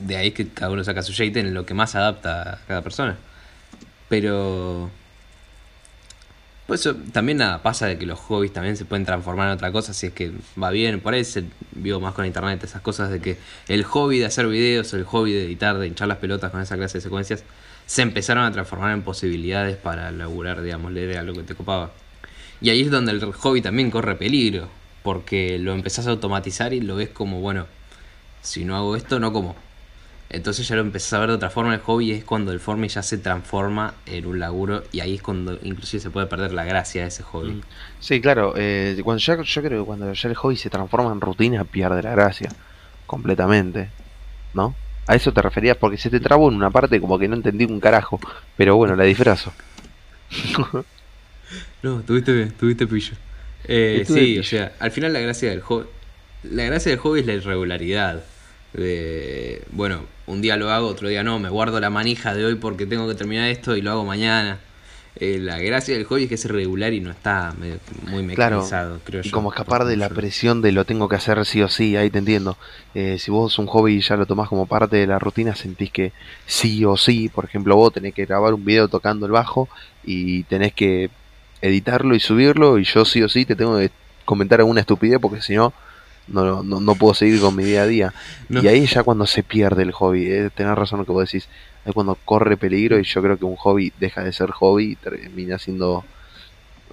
[0.00, 2.82] De ahí que cada uno saca su jeite en lo que más adapta a cada
[2.82, 3.16] persona.
[4.08, 4.90] Pero
[6.66, 9.70] pues eso también nada, pasa de que los hobbies también se pueden transformar en otra
[9.70, 11.00] cosa si es que va bien.
[11.00, 13.36] Por ahí se vivo más con internet, esas cosas de que
[13.68, 16.76] el hobby de hacer videos, el hobby de editar, de hinchar las pelotas con esa
[16.76, 17.44] clase de secuencias,
[17.86, 21.90] se empezaron a transformar en posibilidades para laburar, digamos, leer algo que te copaba.
[22.62, 24.68] Y ahí es donde el hobby también corre peligro,
[25.02, 27.66] porque lo empezás a automatizar y lo ves como, bueno,
[28.40, 29.54] si no hago esto, no como.
[30.34, 32.88] Entonces ya lo empezás a ver de otra forma el hobby es cuando el hobby
[32.88, 36.64] ya se transforma en un laburo y ahí es cuando inclusive se puede perder la
[36.64, 37.62] gracia de ese hobby.
[38.00, 41.20] Sí, claro, eh, cuando ya, yo creo que cuando ya el hobby se transforma en
[41.20, 42.50] rutina pierde la gracia,
[43.06, 43.90] completamente,
[44.54, 44.74] ¿no?
[45.06, 47.64] A eso te referías porque se te trabó en una parte como que no entendí
[47.64, 48.18] un carajo,
[48.56, 49.52] pero bueno, la disfrazo.
[51.82, 53.12] No, tuviste bien, tuviste pillo.
[53.64, 54.40] Eh, sí, pillo.
[54.40, 55.84] o sea, al final la gracia del hobby.
[56.42, 58.24] La gracia del hobby es la irregularidad.
[58.74, 62.56] De, bueno, un día lo hago, otro día no, me guardo la manija de hoy
[62.56, 64.58] porque tengo que terminar esto y lo hago mañana.
[65.16, 67.78] Eh, la gracia del hobby es que es irregular y no está medio-
[68.10, 69.30] muy Claro, mecanizado, creo Y yo.
[69.30, 72.10] como escapar de la Yo- presión de lo tengo que hacer sí o sí, ahí
[72.10, 72.56] te entiendo.
[72.96, 76.12] Eh, si vos un hobby ya lo tomás como parte de la rutina, sentís que
[76.46, 79.68] sí o sí, por ejemplo, vos tenés que grabar un video tocando el bajo
[80.02, 81.10] y tenés que
[81.62, 83.92] editarlo y subirlo y yo sí o sí te tengo que
[84.24, 85.72] comentar alguna estupidez porque si no,
[86.28, 88.14] no, no, no puedo seguir con mi día a día.
[88.48, 88.62] No.
[88.62, 91.48] Y ahí ya cuando se pierde el hobby, eh, tenés razón lo que vos decís,
[91.84, 94.96] ahí cuando corre peligro y yo creo que un hobby deja de ser hobby y
[94.96, 96.04] termina siendo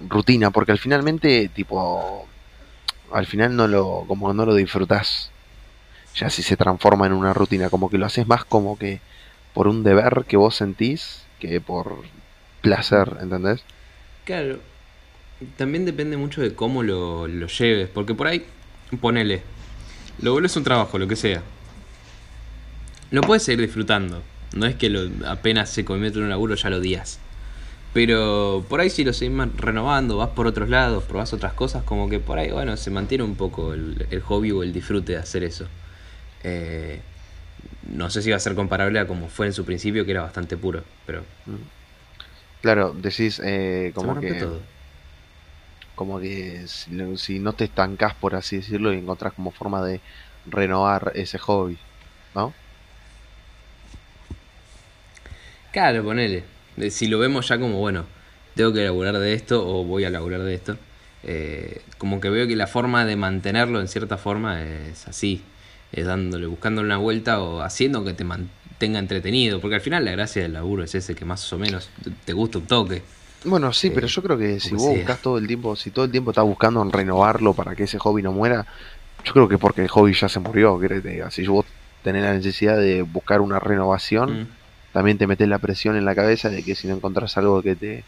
[0.08, 2.26] rutina, porque al finalmente, tipo,
[3.12, 5.30] al final no lo, como no lo disfrutás,
[6.14, 9.00] ya si se transforma en una rutina, como que lo haces más como que
[9.54, 11.98] por un deber que vos sentís que por
[12.60, 13.64] placer, ¿entendés?
[14.24, 14.60] Claro.
[15.56, 17.88] También depende mucho de cómo lo, lo lleves.
[17.88, 18.46] Porque por ahí,
[19.00, 19.42] ponele.
[20.20, 21.42] Lo vuelves un trabajo, lo que sea.
[23.10, 24.22] Lo puedes seguir disfrutando.
[24.54, 27.18] No es que lo, apenas se en un laburo ya lo días.
[27.94, 32.08] Pero por ahí si lo seguís renovando, vas por otros lados, probás otras cosas, como
[32.08, 35.18] que por ahí, bueno, se mantiene un poco el, el hobby o el disfrute de
[35.18, 35.66] hacer eso.
[36.42, 37.00] Eh,
[37.90, 40.22] no sé si va a ser comparable a como fue en su principio, que era
[40.22, 41.22] bastante puro, pero
[42.62, 44.60] Claro, decís eh, como que, todo.
[45.94, 50.02] Como que si, si no te estancás, por así decirlo, y encontrás como forma de
[50.46, 51.78] renovar ese hobby,
[52.34, 52.56] ¿no?
[55.70, 56.44] Claro, ponele.
[56.76, 58.06] De- Si lo vemos ya como, bueno,
[58.54, 60.78] tengo que laburar de esto o voy a laburar de esto.
[61.24, 65.44] eh, como que veo que la forma de mantenerlo en cierta forma es así.
[65.92, 69.60] Es dándole, buscándole una vuelta o haciendo que te mantenga entretenido.
[69.60, 71.90] Porque al final la gracia del laburo es ese que más o menos
[72.24, 73.02] te gusta un toque.
[73.44, 74.92] Bueno, sí, Eh, pero yo creo que si vos sea.
[74.96, 77.98] buscas todo el tiempo, si todo el tiempo estás buscando en renovarlo para que ese
[77.98, 78.66] hobby no muera,
[79.24, 81.30] yo creo que es porque el hobby ya se murió, que te diga.
[81.30, 81.64] Si vos
[82.02, 84.46] tenés la necesidad de buscar una renovación, Mm.
[84.92, 87.74] también te metes la presión en la cabeza de que si no encontrás algo que
[87.76, 88.04] te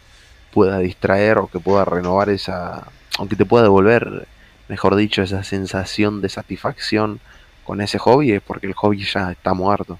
[0.51, 4.27] pueda distraer o que pueda renovar esa, aunque te pueda devolver,
[4.69, 7.19] mejor dicho, esa sensación de satisfacción
[7.65, 9.97] con ese hobby, es porque el hobby ya está muerto.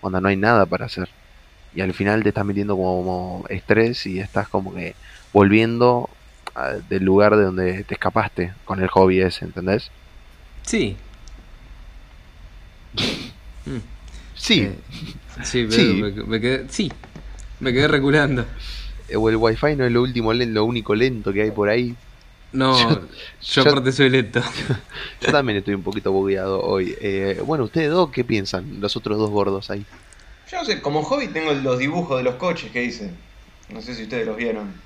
[0.00, 1.08] Onda, no hay nada para hacer.
[1.76, 4.94] Y al final te estás metiendo como estrés y estás como que
[5.32, 6.08] volviendo
[6.54, 9.90] a- del lugar de donde te escapaste con el hobby ese, ¿entendés?
[10.64, 10.96] Sí.
[13.66, 13.76] Mm.
[14.38, 14.76] Sí, Eh,
[15.44, 15.94] sí, pero Sí.
[15.94, 16.92] Me, me quedé, sí,
[17.60, 18.44] me quedé reculando.
[19.08, 21.94] eh, o el wifi no es lo último, lo único lento que hay por ahí.
[22.52, 23.00] No, Yo-
[23.42, 24.40] yo, yo- aparte soy lento.
[25.22, 26.94] Yo también estoy un poquito bugueado hoy.
[27.00, 28.78] Eh, bueno, ustedes dos, ¿qué piensan?
[28.80, 29.84] Los otros dos gordos ahí.
[30.50, 33.10] Yo no sé, como hobby tengo los dibujos de los coches que hice.
[33.68, 34.80] No sé si ustedes los vieron.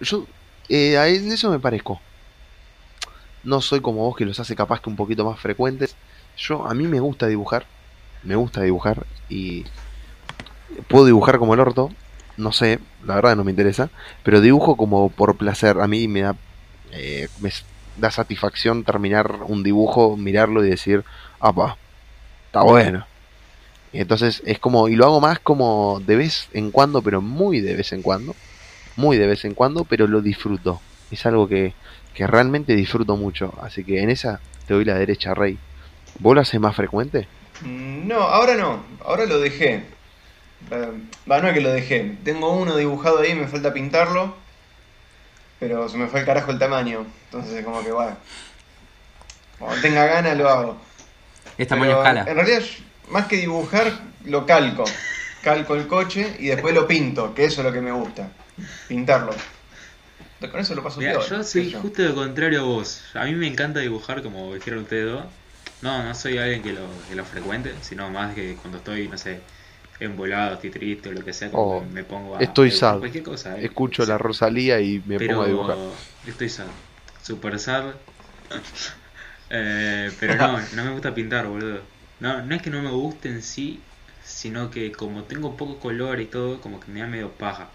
[0.00, 0.26] Yo,
[0.68, 0.96] eh,
[1.30, 2.00] eso me parezco.
[3.44, 5.94] No soy como vos que los hace capaz que un poquito más frecuentes.
[6.36, 7.66] Yo, a mí me gusta dibujar.
[8.22, 9.64] Me gusta dibujar y
[10.88, 11.90] puedo dibujar como el orto.
[12.38, 13.90] No sé, la verdad no me interesa.
[14.22, 15.80] Pero dibujo como por placer.
[15.80, 16.34] A mí me da,
[16.92, 17.52] eh, me
[17.98, 21.04] da satisfacción terminar un dibujo, mirarlo y decir,
[21.40, 21.76] apa,
[22.46, 23.06] está bueno.
[23.92, 27.60] Y entonces es como, y lo hago más como de vez en cuando, pero muy
[27.60, 28.34] de vez en cuando
[28.96, 30.80] muy de vez en cuando, pero lo disfruto.
[31.10, 31.74] Es algo que,
[32.14, 33.52] que realmente disfruto mucho.
[33.62, 35.58] Así que en esa te doy la derecha, Rey.
[36.18, 37.28] ¿Vos lo haces más frecuente?
[37.60, 38.82] Mm, No, ahora no.
[39.04, 39.82] Ahora lo dejé.
[40.70, 40.92] Eh,
[41.30, 42.16] Va, no es que lo dejé.
[42.24, 44.34] Tengo uno dibujado ahí, me falta pintarlo.
[45.60, 47.04] Pero se me fue el carajo el tamaño.
[47.26, 48.16] Entonces, como que bueno.
[49.58, 50.76] Cuando tenga ganas lo hago.
[51.58, 52.20] Es tamaño Pero, escala.
[52.30, 53.92] En realidad, yo- más que dibujar,
[54.24, 54.84] lo calco.
[55.42, 58.30] Calco el coche y después lo pinto, que eso es lo que me gusta.
[58.88, 59.32] Pintarlo.
[60.50, 61.80] Con eso lo paso Mirá, peor, yo soy yo.
[61.80, 63.02] justo lo contrario a vos.
[63.14, 65.24] A mí me encanta dibujar, como dijeron ustedes dos.
[65.82, 69.18] No, no soy alguien que lo, que lo frecuente, sino más que cuando estoy, no
[69.18, 69.40] sé,
[70.00, 72.98] embolado, estoy triste o lo que sea, como Oh, me pongo a estoy sad.
[72.98, 73.58] cualquier cosa.
[73.58, 74.10] eh, Escucho sí.
[74.10, 75.76] la Rosalía y me pero pongo a dibujar.
[76.26, 76.66] estoy sad.
[77.22, 77.94] Super sad.
[79.48, 81.80] Eh, pero no, no me gusta pintar, boludo.
[82.18, 83.80] No, no es que no me guste en sí,
[84.22, 87.70] sino que como tengo poco color y todo, como que me da medio paja.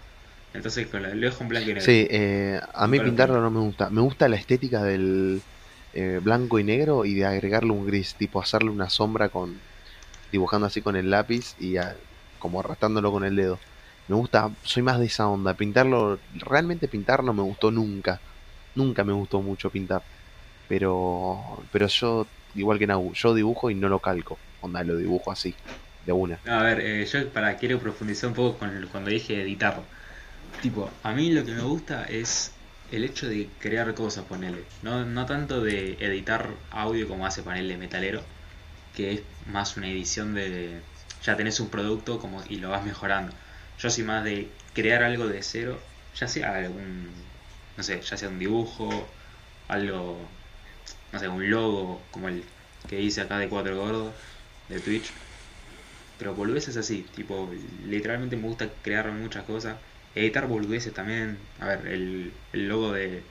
[0.54, 1.94] Entonces con la, lo dejo en blanco y negro.
[1.94, 3.90] Sí, eh, a mí pintarlo no me gusta.
[3.90, 5.44] Me gusta la estética del
[5.92, 9.62] eh, blanco y negro y de agregarle un gris, tipo hacerle una sombra con
[10.30, 11.98] dibujando así con el lápiz y a-
[12.38, 13.60] como arrastrándolo con el dedo.
[14.08, 15.56] Me gusta, soy más de esa onda.
[15.56, 18.22] Pintarlo, realmente pintar no me gustó nunca.
[18.74, 20.06] Nunca me gustó mucho pintar.
[20.66, 24.40] Pero, pero yo, igual que Nau, yo dibujo y no lo calco.
[24.60, 25.56] Onda, lo dibujo así,
[26.04, 26.40] de una.
[26.46, 29.82] A ver, eh, yo para quiero profundizar un poco con cuando dije editar.
[30.62, 32.52] Tipo, a mí lo que me gusta es
[32.92, 34.64] el hecho de crear cosas, ponele.
[34.82, 38.22] No, no tanto de editar audio como hace ponerle metalero,
[38.94, 40.80] que es más una edición de.
[41.24, 43.32] Ya tenés un producto como y lo vas mejorando.
[43.78, 45.78] Yo soy más de crear algo de cero,
[46.16, 47.10] ya sea algún.
[47.76, 48.90] No sé, ya sea un dibujo,
[49.68, 50.18] algo.
[51.12, 52.42] No sé, un logo como el
[52.88, 54.12] que hice acá de Cuatro Gordos
[54.68, 55.10] de Twitch.
[56.18, 57.50] Pero boludeces así, tipo,
[57.88, 59.76] literalmente me gusta crear muchas cosas.
[60.14, 61.36] Editar boludeces también.
[61.60, 63.22] A ver, el, el logo de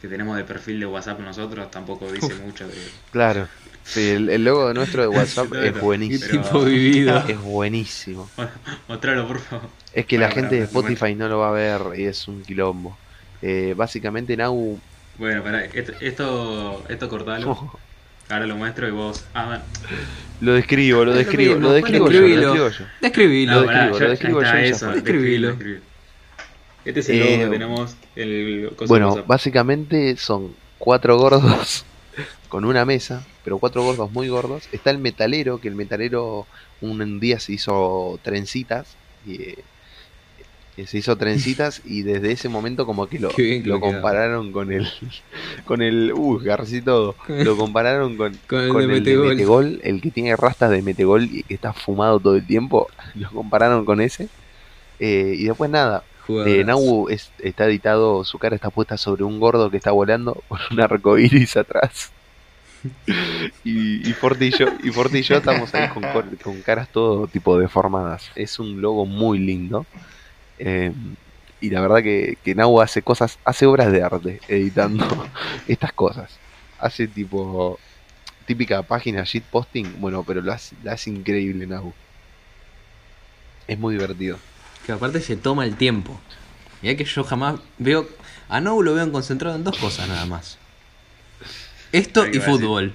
[0.00, 2.74] que tenemos de perfil de WhatsApp nosotros tampoco dice mucho de...
[3.12, 3.48] Claro.
[3.84, 6.26] Sí, el, el logo de nuestro de WhatsApp No, es buenísimo.
[6.30, 7.18] Pero- Tipo vivido.
[7.28, 8.30] Es buenísimo.
[8.88, 9.68] Mostralo, por favor.
[9.92, 10.62] Es que la Bueno, gente de.
[10.64, 12.96] Spotify no lo va a ver y es un quilombo.
[13.42, 14.80] Eh, básicamente Nau...
[15.20, 17.78] Bueno, pará, esto, esto, esto cortalo.
[18.30, 19.22] Ahora lo muestro y vos...
[19.34, 19.60] Ah,
[20.40, 22.54] lo describo, lo Es lo describo, lo describo yo, lo describilo.
[22.54, 22.84] describo yo.
[23.02, 23.52] Describilo.
[23.52, 24.92] Lo No, pará, describo, yo- lo describo eso.
[24.92, 25.48] Describilo.
[25.48, 25.80] describilo.
[26.86, 31.84] Este es el logo Eh, que tenemos, el Bueno, básicamente son cuatro gordos
[32.48, 34.66] con una mesa, pero cuatro gordos muy gordos.
[34.72, 36.46] Está el metalero, que el metalero
[36.80, 39.58] un día se hizo trencitas y eh,
[40.80, 44.88] que se hizo trencitas y desde ese momento como que lo, bien compararon con el
[45.66, 46.42] con el uh
[46.82, 47.14] todo.
[47.28, 49.28] Lo compararon con, Con el con de el de Metegol.
[49.28, 53.30] Metegol el que tiene rastas de Metegol y que está fumado todo el tiempo lo
[53.30, 54.28] compararon con ese.
[54.98, 56.02] Eh, y después nada
[56.46, 60.42] eh, Nau es- está editado su cara está puesta sobre un gordo que está volando
[60.48, 62.10] con un arco iris atrás.
[63.64, 66.02] Y, y y yo y Forti y yo estamos ahí con,
[66.42, 68.30] con caras todo tipo deformadas.
[68.34, 69.84] Es un logo muy lindo
[70.60, 70.92] eh,
[71.60, 75.06] y la verdad que, que Nau hace cosas, hace obras de arte editando
[75.66, 76.30] estas cosas.
[76.78, 77.78] Hace tipo
[78.46, 81.92] típica página shitposting, bueno, pero lo hace, la hace increíble Nau.
[83.66, 84.38] Es muy divertido.
[84.84, 86.18] Que aparte se toma el tiempo.
[86.82, 88.08] Mirá que yo jamás veo.
[88.48, 90.58] A Nou lo veo concentrado en dos cosas nada más.
[91.92, 92.94] Esto y fútbol.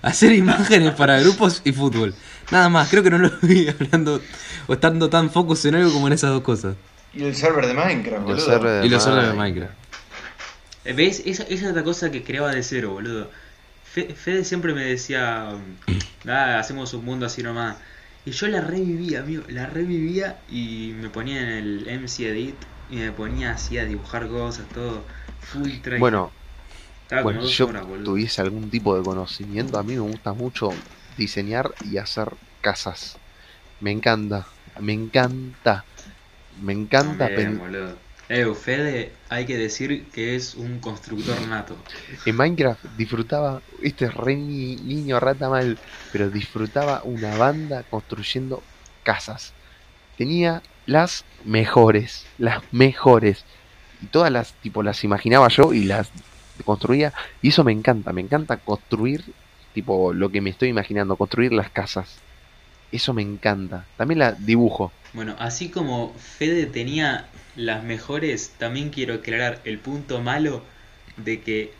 [0.00, 2.14] Hacer imágenes para grupos y fútbol.
[2.50, 4.22] Nada más, creo que no lo vi hablando
[4.66, 6.76] o estando tan focus en algo como en esas dos cosas.
[7.12, 8.44] Y el server de Minecraft, boludo.
[8.44, 9.74] servers Y los servers de Minecraft.
[10.84, 11.22] Eh, ¿Ves?
[11.26, 13.30] Esa, esa es otra cosa que creaba de cero, boludo.
[13.82, 15.50] Fe- Fede siempre me decía,
[16.28, 17.76] ah, hacemos un mundo así nomás.
[18.24, 22.96] Y yo la revivía, amigo, la revivía y me ponía en el MC Edit y
[22.96, 25.06] me ponía así a dibujar cosas, todo
[25.40, 25.98] full try.
[26.00, 26.30] Bueno,
[27.02, 28.04] Estaba bueno, como si dos yo horas, boludo.
[28.04, 30.70] tuviese algún tipo de conocimiento, a mí me gusta mucho
[31.18, 32.28] diseñar y hacer
[32.62, 33.18] casas.
[33.80, 34.46] Me encanta,
[34.80, 35.84] me encanta,
[36.62, 37.28] me encanta.
[37.28, 37.96] Boludo.
[38.30, 41.76] Eh, Fede, hay que decir que es un constructor nato.
[42.26, 45.78] En Minecraft disfrutaba, este es re ni- niño rata mal,
[46.12, 48.62] pero disfrutaba una banda construyendo
[49.02, 49.54] casas.
[50.18, 53.44] Tenía las mejores, las mejores.
[54.02, 56.10] Y todas las, tipo, las imaginaba yo y las
[56.64, 57.14] construía.
[57.40, 59.24] Y eso me encanta, me encanta construir,
[59.74, 62.16] tipo, lo que me estoy imaginando, construir las casas.
[62.90, 63.84] Eso me encanta.
[63.96, 64.92] También la dibujo.
[65.12, 67.26] Bueno, así como Fede tenía
[67.56, 70.62] las mejores, también quiero aclarar el punto malo
[71.16, 71.72] de que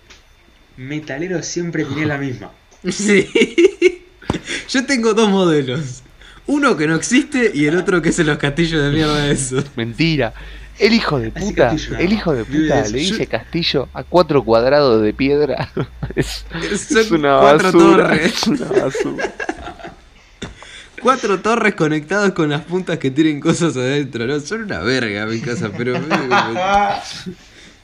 [0.77, 2.51] Metalero siempre tenía la misma.
[2.91, 3.27] Sí.
[4.69, 6.05] Yo tengo dos modelos.
[6.47, 9.63] Uno que no existe y el otro que es en los castillos de mierda eso.
[9.75, 10.33] Mentira.
[10.79, 15.13] El hijo de puta, el hijo de puta le dice castillo a cuatro cuadrados de
[15.13, 15.71] piedra.
[16.17, 16.45] Es,
[17.11, 18.09] una cuatro basura.
[18.09, 18.25] torres.
[18.25, 19.35] Es una basura.
[21.01, 24.41] Cuatro torres conectadas con las puntas que tienen cosas adentro, ¿no?
[24.41, 26.37] Son una verga mi casa, pero me, me,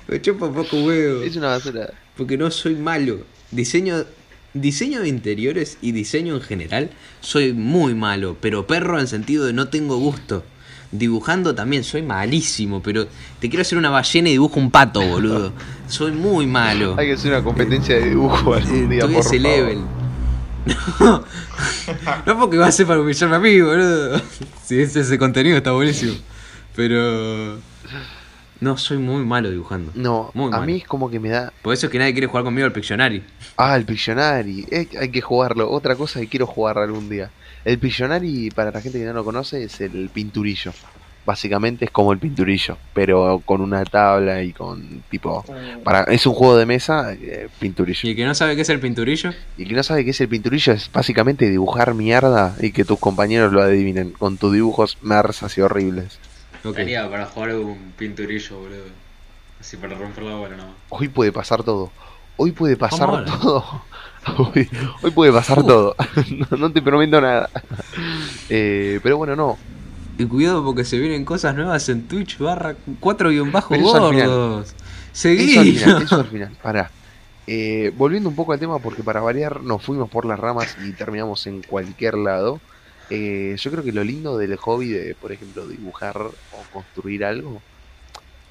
[0.08, 1.22] me chupa un poco huevo.
[1.22, 1.92] Es una basura.
[2.16, 3.20] Porque no soy malo.
[3.52, 4.04] Diseño,
[4.52, 8.36] diseño de interiores y diseño en general, soy muy malo.
[8.40, 10.44] Pero perro en sentido de no tengo gusto.
[10.96, 13.06] Dibujando también soy malísimo, pero
[13.40, 15.52] te quiero hacer una ballena y dibujo un pato, boludo.
[15.88, 16.94] Soy muy malo.
[16.96, 19.56] Hay que hacer una competencia de dibujo algún día, Estoy por ese favor.
[19.58, 19.78] level.
[21.00, 21.24] No,
[22.24, 24.20] no porque va a ser para humillarme a mí, boludo.
[24.64, 26.14] Si es ese contenido está buenísimo.
[26.76, 27.58] Pero.
[28.60, 29.90] No, soy muy malo dibujando.
[29.94, 30.64] No, Muy a malo.
[30.66, 31.52] mí es como que me da.
[31.60, 33.22] Por eso es que nadie quiere jugar conmigo al Pictionary.
[33.56, 34.64] Ah, el Pictionary.
[34.70, 35.70] Eh, hay que jugarlo.
[35.70, 37.30] Otra cosa que quiero jugar algún día.
[37.64, 40.72] El Pictionary, para la gente que no lo conoce, es el pinturillo.
[41.24, 45.42] Básicamente es como el pinturillo, pero con una tabla y con tipo.
[45.82, 48.00] Para, es un juego de mesa, eh, pinturillo.
[48.06, 50.10] Y el que no sabe qué es el pinturillo, Y el que no sabe qué
[50.10, 54.52] es el pinturillo es básicamente dibujar mierda y que tus compañeros lo adivinen con tus
[54.52, 56.18] dibujos mersas y horribles.
[56.62, 56.70] ok.
[56.70, 59.04] Estaría para jugar un pinturillo, boludo.
[59.58, 60.74] Así para romper la bola, no.
[60.90, 61.90] Hoy puede pasar todo.
[62.36, 63.82] Hoy puede pasar todo.
[64.38, 64.68] Hoy,
[65.02, 65.66] hoy puede pasar Uh.
[65.66, 65.96] todo.
[66.50, 67.50] No, no te prometo nada.
[68.48, 69.58] Eh, pero bueno, no.
[70.18, 74.68] Y cuidado porque se vienen cosas nuevas en Twitch barra 4 guion bajo al gordos.
[74.68, 74.76] Eso al
[75.12, 75.78] Seguí.
[75.78, 76.02] final.
[76.02, 76.56] Eso al final.
[76.62, 76.90] Pará.
[77.46, 80.92] Eh, volviendo un poco al tema, porque para variar nos fuimos por las ramas y
[80.92, 82.60] terminamos en cualquier lado.
[83.10, 86.32] Eh, yo creo que lo lindo del hobby de, por ejemplo, dibujar o
[86.72, 87.60] construir algo,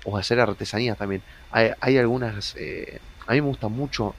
[0.05, 1.23] o hacer artesanías también.
[1.51, 2.55] Hay, hay algunas.
[2.57, 4.13] eh, a mí me gusta mucho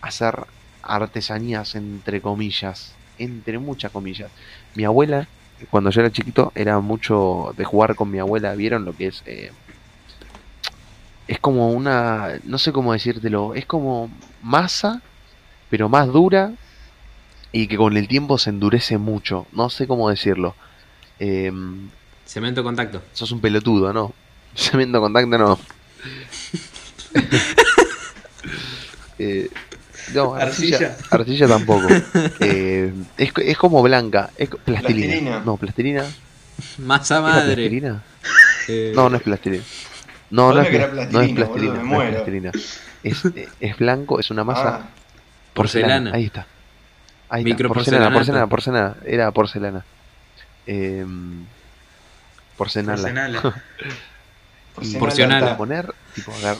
[0.00, 0.44] hacer
[0.82, 2.94] artesanías, entre comillas.
[3.18, 4.30] Entre muchas comillas.
[4.74, 5.28] Mi abuela,
[5.70, 8.54] cuando yo era chiquito, era mucho de jugar con mi abuela.
[8.54, 9.22] ¿Vieron lo que es?
[9.26, 9.52] eh,
[11.30, 14.10] es como una, no sé cómo decírtelo, es como
[14.42, 15.00] masa,
[15.70, 16.50] pero más dura
[17.52, 19.46] y que con el tiempo se endurece mucho.
[19.52, 20.56] No sé cómo decirlo.
[21.20, 21.88] Em,
[22.26, 23.00] Cemento contacto.
[23.12, 24.12] sos un pelotudo, ¿no?
[24.56, 25.58] Cemento contacto, no.
[29.22, 29.50] Eh,
[30.14, 30.96] no, arcilla, Arcilla.
[31.10, 31.88] arcilla tampoco.
[32.40, 35.06] Eh, es, es como blanca, es plastilina.
[35.12, 35.42] Plastilina.
[35.44, 36.04] No, plastilina.
[36.78, 37.54] Masa ¿Era madre.
[37.54, 38.02] plastilina?
[38.68, 39.64] Eh, No, no es plastilina.
[40.30, 41.72] No, no es, que era pla- no es plastilina, plastilina.
[41.74, 42.50] boludo, me no es plastilina.
[43.02, 44.88] Es, eh, es blanco, es una masa Ah,
[45.54, 46.10] porcelana.
[46.10, 46.12] Porcelana.
[46.14, 46.46] Ahí está.
[47.30, 47.68] Ahí está.
[47.68, 48.96] Porcelana, porcelana, porcelana.
[49.06, 49.84] Era porcelana.
[52.56, 52.96] Porcenala.
[53.02, 53.40] Porcenala.
[54.74, 54.98] Porcenala.
[55.00, 55.40] Porcionala.
[55.46, 56.58] Para poner, tipo, agar-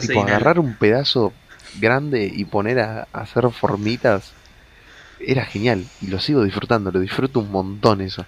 [0.00, 1.32] tipo, agarrar un pedazo
[1.80, 4.32] grande y poner a, a hacer formitas
[5.26, 8.24] era genial y lo sigo disfrutando, lo disfruto un montón eso.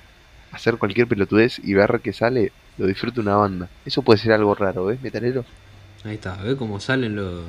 [0.53, 3.69] Hacer cualquier pelotudez y ver que sale, lo disfruto una banda.
[3.85, 5.45] Eso puede ser algo raro, ¿ves, metalero?
[6.05, 7.43] Ahí está, ¿ves cómo salen los,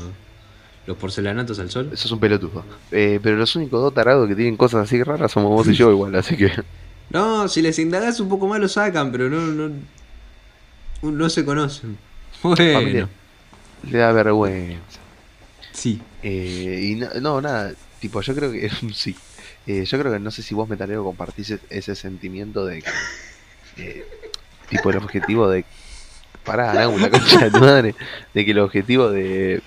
[0.87, 1.89] los porcelanatos al sol?
[1.93, 2.63] Eso es un pelotudo.
[2.91, 5.91] Eh, pero los únicos dos tarados que tienen cosas así raras somos vos y yo
[5.91, 6.51] igual, así que...
[7.07, 9.71] No, si les indagas un poco más lo sacan, pero no, no,
[11.03, 11.99] no se conocen.
[12.41, 13.09] Bueno, Familia,
[13.89, 14.99] le da vergüenza.
[15.76, 16.01] Sí.
[16.23, 19.15] Eh, y no, no, nada, tipo, yo creo que sí.
[19.67, 22.89] Eh, yo creo que no sé si vos, Metalero, compartís e- ese sentimiento de que.
[23.78, 24.05] eh,
[24.69, 25.65] tipo, el objetivo de.
[26.43, 27.95] Pará, Nagu, la concha de tu madre.
[28.34, 29.61] De que el objetivo de.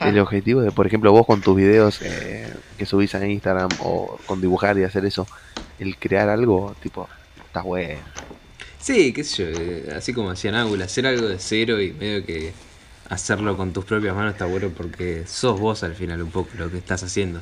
[0.00, 4.18] El objetivo de, por ejemplo, vos con tus videos eh, que subís a Instagram o
[4.26, 5.26] con dibujar y hacer eso,
[5.78, 7.08] el crear algo, tipo,
[7.46, 8.00] está bueno.
[8.78, 12.24] Sí, qué sé yo, eh, así como hacían Ángula, hacer algo de cero y medio
[12.24, 12.52] que
[13.08, 16.70] hacerlo con tus propias manos está bueno porque sos vos al final un poco lo
[16.70, 17.40] que estás haciendo.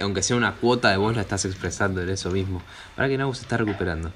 [0.00, 2.62] Aunque sea una cuota de vos la estás expresando en eso mismo.
[2.96, 4.12] Para que Nagu se está recuperando.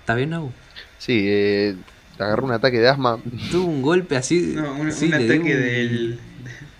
[0.00, 0.52] ¿Está bien, Nagu?
[0.98, 1.76] Sí, eh,
[2.18, 3.18] agarró un ataque de asma.
[3.50, 4.52] Tuvo un golpe así.
[4.54, 6.20] No, un, sí, un ataque un- del,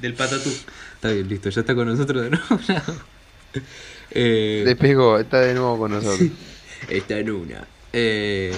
[0.01, 0.51] del patatú.
[0.95, 2.45] Está bien, listo, ya está con nosotros de nuevo.
[4.11, 6.29] Eh, Despegó, está de nuevo con nosotros.
[6.89, 7.67] Está en una.
[7.93, 8.55] Eh...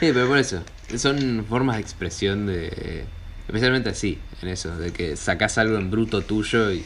[0.00, 0.62] Sí, pero por eso.
[0.96, 3.04] Son formas de expresión de.
[3.46, 6.84] Especialmente así, en eso, de que sacás algo en bruto tuyo y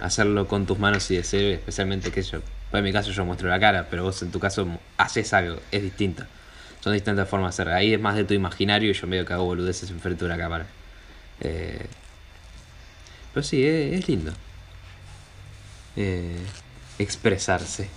[0.00, 2.40] hacerlo con tus manos y de cero, y especialmente que yo.
[2.72, 4.66] En mi caso yo muestro la cara, pero vos en tu caso
[4.96, 6.24] haces algo, es distinto.
[6.80, 7.74] Son distintas formas de hacer.
[7.74, 10.38] Ahí es más de tu imaginario y yo medio que hago boludeces enfrente de una
[10.38, 10.66] cámara.
[11.40, 11.86] Eh...
[13.32, 14.32] Pero sí, es, es lindo.
[15.96, 16.36] Eh,
[16.98, 17.88] expresarse.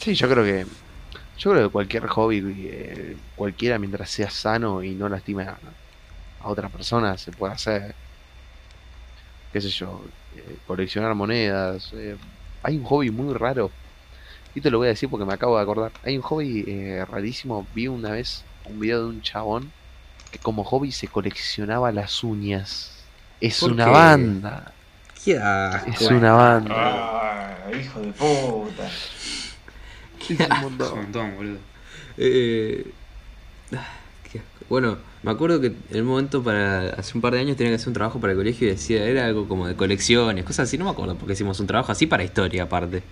[0.00, 0.66] Sí, yo creo que
[1.36, 5.58] yo creo que cualquier hobby, eh, cualquiera mientras sea sano y no lastime a,
[6.40, 7.96] a otra persona se puede hacer.
[9.52, 10.04] Qué sé yo,
[10.36, 11.90] eh, coleccionar monedas.
[11.94, 12.16] eh,
[12.62, 13.70] hay un hobby muy raro.
[14.54, 15.92] Y te lo voy a decir porque me acabo de acordar.
[16.04, 17.66] Hay un hobby eh, rarísimo.
[17.74, 19.72] Vi una vez un video de un chabón
[20.30, 22.92] que como hobby se coleccionaba las uñas.
[23.40, 23.90] Es ¿Por una qué?
[23.90, 24.72] banda.
[25.24, 25.90] Qué asco.
[25.90, 26.74] Es una banda.
[26.76, 28.88] Ah, hijo de puta.
[30.28, 30.92] Es un montón.
[30.92, 31.58] Un montón, boludo.
[32.18, 32.86] Eh,
[33.74, 33.88] ah,
[34.30, 34.64] qué asco.
[34.68, 37.76] Bueno, me acuerdo que en el momento para hace un par de años tenía que
[37.76, 40.78] hacer un trabajo para el colegio y decía, era algo como de colecciones, cosas así,
[40.78, 43.02] no me acuerdo porque hicimos un trabajo así para historia aparte.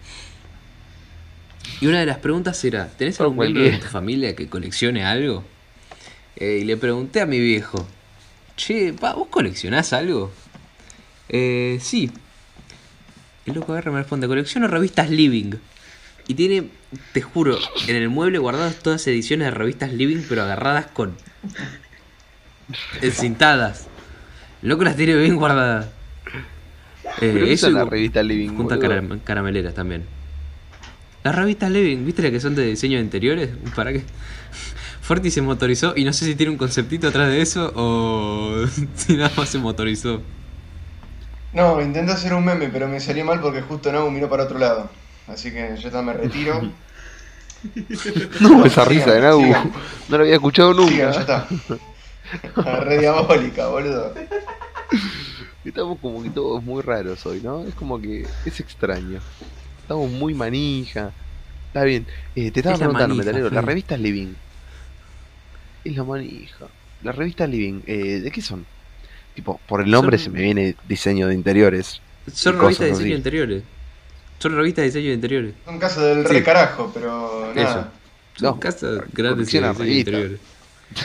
[1.81, 5.45] Y una de las preguntas era, ¿tenés algún miembro de tu familia que coleccione algo?
[6.37, 7.87] Eh, y le pregunté a mi viejo,
[8.57, 10.31] che, pa, ¿vos coleccionás algo?
[11.29, 12.11] Eh, sí.
[13.47, 15.53] El loco agarra me responde, colecciono revistas Living.
[16.31, 16.69] Y tiene,
[17.13, 17.59] te juro,
[17.89, 21.17] en el mueble guardadas todas ediciones de revistas Living, pero agarradas con.
[23.03, 23.89] encintadas.
[24.63, 25.87] El loco las tiene bien guardadas.
[27.21, 28.51] Eh, Pero ¿qué eso y la revista Living.
[28.51, 30.05] junta caram- carameleras también.
[31.25, 33.51] Las revistas Living, ¿viste las que son de diseño de interiores?
[33.75, 34.05] ¿Para qué?
[35.03, 38.65] Forti se motorizó y no sé si tiene un conceptito atrás de eso o
[38.95, 40.23] si nada más se motorizó.
[41.53, 44.61] No, intenté hacer un meme, pero me salió mal porque justo no miró para otro
[44.61, 44.89] lado.
[45.27, 46.61] Así que yo ya me retiro.
[48.41, 49.43] No, esa Sigan, risa de Nagu.
[49.43, 49.73] sigan.
[50.09, 51.13] No la había escuchado nunca.
[51.13, 51.47] Sigan, ya está.
[52.85, 54.15] Re diabólica, boludo.
[55.65, 57.65] Estamos como que todos muy raros hoy, ¿no?
[57.67, 59.21] Es como que es extraño.
[59.83, 61.13] Estamos muy manija.
[61.67, 62.07] Está bien.
[62.35, 63.67] Eh, te estaba Es la preguntando, manija, Metalero, las Fede.
[63.71, 64.35] revistas Living.
[65.85, 66.67] Es la manija.
[67.03, 68.65] Las revistas Living, eh, ¿de qué son?
[69.35, 72.01] Tipo, por el nombre Son- se me viene diseño de interiores.
[72.33, 73.63] Son revistas de diseño de interiores.
[74.41, 75.55] Son revistas de diseño de interiores.
[75.67, 76.33] Un caso del Sí.
[76.33, 77.63] re carajo, pero Eso.
[77.63, 77.93] nada.
[78.37, 80.41] Son No, casas grandes de diseño de interiores.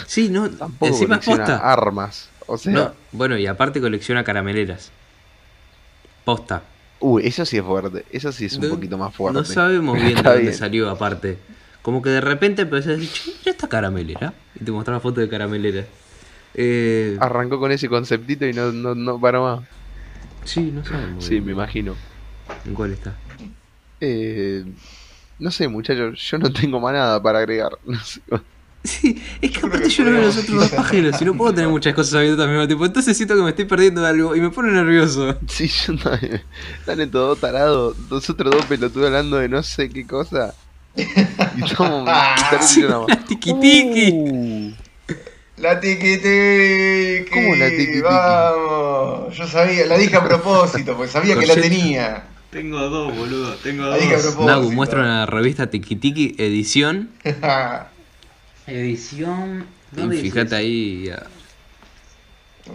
[0.08, 1.58] Sí, no, Tampoco encima posta.
[1.58, 2.30] armas.
[2.48, 4.92] O sea, No, bueno, y aparte colecciona carameleras.
[6.24, 6.64] Posta.
[7.00, 8.06] uy, eso sí es fuerte.
[8.12, 9.38] Eso sí es un No- poquito más fuerte.
[9.38, 10.54] No sabemos bien de dónde bien.
[10.56, 11.38] salió, aparte.
[11.84, 14.34] Como que de repente empecé a decir, che, mira esta caramelera.
[14.60, 15.86] Y te mostraba fotos de caramelera.
[16.56, 19.68] Eh, Arrancó con ese conceptito y no, no, no paró más.
[20.46, 21.24] sí, no sabemos.
[21.26, 21.96] Sí, bien me imagino.
[22.66, 23.14] ¿En cuál está?
[24.08, 24.66] Eh,
[25.40, 27.72] no sé, muchachos, yo no tengo más nada para agregar.
[27.86, 28.22] No sé.
[28.84, 31.68] Sí, es que aparte yo lo veo los otros dos pajeros y no puedo tener
[31.72, 32.86] muchas cosas abiertas al mismo tiempo.
[32.86, 35.36] Entonces siento que me estoy perdiendo de algo y me pone nervioso.
[35.48, 36.44] Sí, yo también.
[36.80, 40.54] Están estos dos tarados, nosotros dos pelotudos hablando de no sé qué cosa.
[40.96, 41.02] Y
[41.64, 42.08] estamos.
[42.62, 44.12] Sí, la tiki tiki.
[44.12, 44.72] Uh,
[45.58, 47.30] La tiki tiki.
[47.32, 48.02] ¿Cómo la tiki tiki?
[48.02, 49.36] Vamos.
[49.36, 52.24] Yo sabía, la dije a propósito, porque sabía que la tenía.
[52.56, 53.54] Tengo dos, boludo.
[53.56, 54.38] Tengo Ahí que a dos.
[54.40, 57.10] Nagu muestra una revista Tiki Tiki edición.
[58.68, 59.66] Edición.
[59.92, 61.10] Y ¿Dónde dice fíjate ahí.
[61.10, 61.24] ah,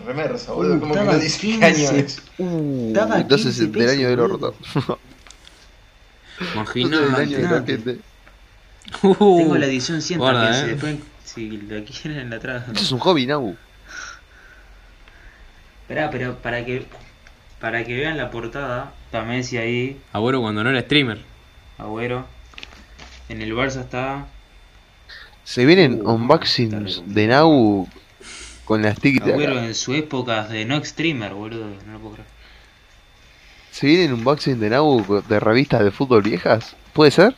[0.06, 1.64] Remersa, boludo, Uh, como que estaba no dice qué 15.
[1.64, 2.22] año es.
[2.38, 4.54] Uh, entonces 15 del año del orto.
[6.54, 7.98] Imagínate.
[9.02, 10.64] Uh, Tengo la edición 100 guarda, también.
[10.64, 10.66] eh.
[10.68, 12.72] Si después, si la quieren, la trajo.
[12.72, 13.56] Eso es un hobby, Nau.
[15.82, 16.86] Esperá, pero para que
[17.60, 21.22] para que vean la portada, también decía ahí, Abuelo cuando no era streamer.
[21.78, 22.26] Agüero.
[23.28, 24.26] En el Barça está
[25.44, 27.88] Se vienen Uh, unboxings está de Nau
[28.64, 31.66] con las tickets Agüero en su época de no streamer, boludo.
[31.86, 32.28] No lo puedo creer.
[33.70, 36.76] Se vienen unboxing de Nau de revistas de fútbol viejas.
[36.92, 37.34] ¿Puede ser?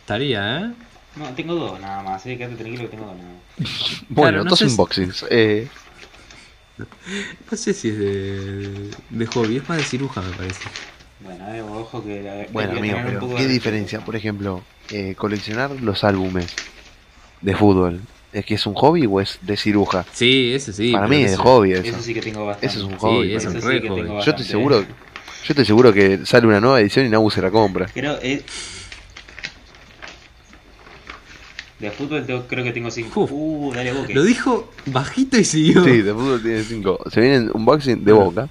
[0.00, 0.72] Estaría, ¿eh?
[1.16, 2.36] No, tengo dos nada más, eh.
[2.36, 4.02] Quédate tranquilo que tengo dos nada más.
[4.08, 5.24] Bueno, no dos si- unboxings.
[5.30, 5.68] Eh,
[7.50, 10.60] No sé si es de, de hobby, es más de ciruja, me parece.
[11.20, 13.52] Bueno, eh, ojo que la- hay bueno, que amigo, tener un pero poco ¿qué de
[13.52, 14.00] diferencia?
[14.00, 16.46] Por ejemplo, eh, coleccionar los álbumes
[17.40, 18.00] de fútbol.
[18.32, 20.04] ¿Es que es un hobby o es de ciruja?
[20.12, 20.92] Sí, ese sí.
[20.92, 21.88] Para mí es hobby respeto.
[21.88, 21.96] eso.
[21.96, 22.66] Eso sí que tengo bastante.
[22.66, 23.30] Eso es un Sí, hobby.
[23.32, 23.80] un Eso sí que hobby.
[23.80, 24.44] tengo Yo estoy bastante.
[24.44, 24.86] seguro, yo
[25.48, 27.86] estoy seguro que sale una nueva edición y Nau se la compra.
[27.86, 28.42] Creo, eh,
[31.78, 33.22] de fútbol tengo- creo que tengo cinco.
[33.22, 33.30] Uf.
[33.32, 34.14] Uh, dale boque.
[34.14, 35.82] Lo dijo bajito y siguió.
[35.84, 36.98] Sí, de fútbol tiene 5.
[37.10, 38.48] Se vienen unboxing de Boca.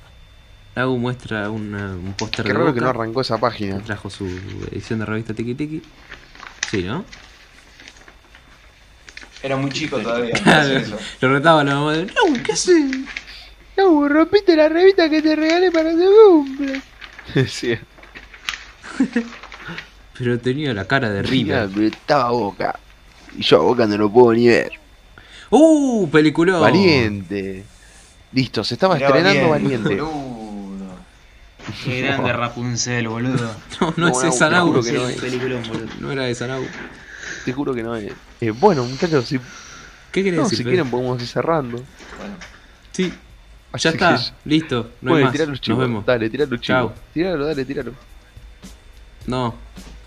[0.77, 3.79] Nagu muestra una- un póster Qué de raro que no arrancó esa página.
[3.79, 4.27] Trajo su
[4.71, 5.81] edición de revista Tiki Tiki.
[6.69, 7.03] Sí, ¿no?
[9.41, 10.33] Era muy chico todavía.
[10.79, 10.95] eso.
[11.21, 12.05] Lo retaba la mamá de.
[12.05, 12.91] No, ¿qué haces?
[13.75, 16.81] No, rompiste la revista que te regalé para tu cumple.
[17.47, 17.75] sí,
[20.17, 21.69] Pero tenía la cara de River.
[21.69, 21.69] River.
[21.73, 22.79] pero estaba Boca.
[23.35, 24.71] Y yo a Boca no lo puedo ni ver.
[25.49, 26.07] ¡Uh!
[26.11, 26.61] Peliculón.
[26.61, 27.63] Valiente.
[28.33, 29.95] Listo, se estaba Mirá, estrenando Valiente.
[29.95, 30.36] boludo.
[31.83, 33.51] Qué grande Rapunzel, boludo.
[33.81, 35.21] No, no, es No, juro que no Rapunzel, es.
[35.21, 35.87] peliculón, boludo.
[35.99, 36.65] No era esa Nagu.
[37.45, 38.11] Te juro que no es.
[38.41, 39.39] Eh, bueno, muchachos, si,
[40.11, 40.57] ¿Qué querés no, decir?
[40.59, 41.77] si quieren podemos ir cerrando.
[42.17, 42.35] Bueno,
[42.91, 43.13] Sí.
[43.71, 44.15] Así Ya está.
[44.17, 44.91] que- Listo.
[45.01, 45.31] No hay bueno, más.
[45.33, 46.05] tirá los Nos vemos.
[46.05, 46.61] Dale, chivos.
[46.61, 46.93] Chao.
[47.13, 47.91] Tiralo, dale, tiralo.
[49.27, 49.53] No.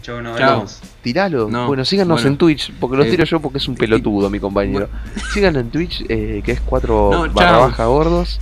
[0.03, 0.55] Chau, nos Chao.
[0.57, 0.81] vemos.
[1.03, 1.49] Tiralo.
[1.51, 2.29] No, Bueno, síganos bueno.
[2.31, 4.89] en Twitch, porque los Eh, tiro yo porque es un pelotudo mi compañero.
[5.35, 8.41] Síganos en Twitch, eh, que es 4 No, barra baja gordos.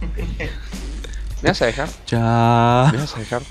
[1.42, 1.88] ¿Me vas a dejar?
[2.06, 2.90] Ya.
[2.92, 3.42] ¿Me vas a dejar?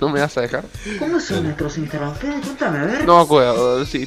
[0.00, 0.64] ¿No me vas a dejar?
[0.98, 2.18] ¿Cómo son nuestros Instagrams?
[2.18, 3.04] Cuéntame, a ver.
[3.06, 4.06] No, acuerdo, sí,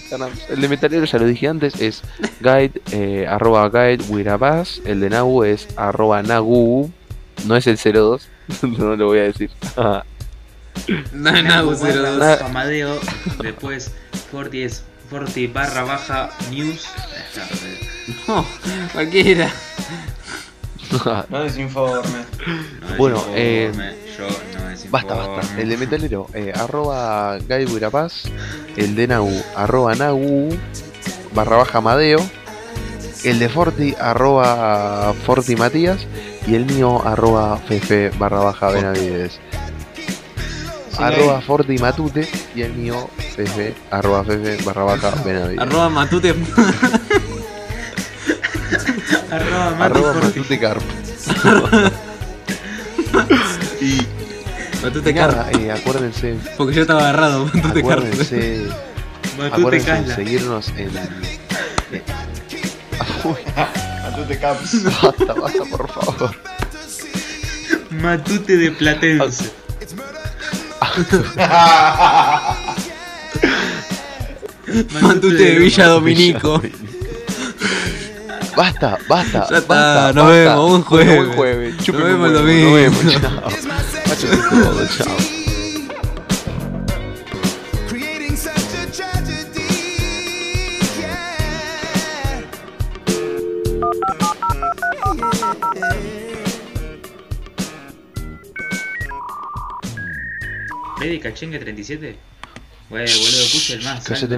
[0.50, 2.04] El de Metalero, ya lo dije antes, es
[2.40, 4.82] guide, eh, arroba guide wirabas.
[4.86, 6.92] El de Nagu es arroba Nagu.
[7.46, 8.28] No es el 02,
[8.62, 9.50] no lo voy a decir.
[11.14, 12.42] no, Nagu 02.
[12.42, 13.00] Amadeo,
[13.42, 13.92] después
[14.32, 16.86] 410 deporte barra baja news.
[18.28, 18.46] No,
[18.94, 19.52] cualquiera.
[21.30, 22.26] No desinforme.
[22.98, 23.72] Bueno, eh,
[24.90, 25.62] Basta, basta.
[25.62, 28.24] El de Metalero, eh, arroba Guy Burapaz.
[28.76, 30.50] El de Nau, arroba Nau,
[31.34, 32.20] barra baja Madeo.
[33.24, 36.08] El de Forti, arroba Forti Matías.
[36.48, 39.40] Y el mío, arroba Fefe, barra baja Benavides.
[41.06, 41.44] Arroba ahí.
[41.46, 42.28] Forti Matute.
[42.56, 45.60] Y el mío, Fefe, arroba Fefe, barra baja Benavides.
[45.60, 46.36] Arroba Matute.
[49.32, 50.14] Arroba Mati Arroba.
[50.14, 50.82] Matute Carp.
[53.82, 54.02] y
[54.84, 55.56] Matute Carp.
[55.56, 57.46] eh, acuérdense, Porque yo estaba agarrado.
[57.46, 58.00] Matute Carp.
[58.04, 58.68] acuérdense,
[59.38, 60.16] Matute Casla.
[60.16, 60.90] seguirnos en...
[61.92, 62.02] eh,
[63.24, 63.36] Uy,
[64.04, 64.84] Matute Caps.
[64.84, 66.36] basta, basta, por favor.
[67.90, 69.52] Matute de Platense.
[75.02, 76.62] Matute de Villa Dominico.
[78.56, 79.48] Basta, basta.
[79.50, 80.32] Ya está, basta, nos basta.
[80.32, 81.18] vemos, buen jueves.
[81.18, 81.76] Buen jueves.
[81.88, 82.70] Nos vemos un el domingo.
[82.70, 83.42] Nos vemos, chao.
[84.06, 85.18] Váyanse todos, chao.
[101.40, 102.16] ¿Freddy Cachengue 37?
[102.90, 104.04] Güey, boludo, puse el más.
[104.04, 104.38] Cállate, alto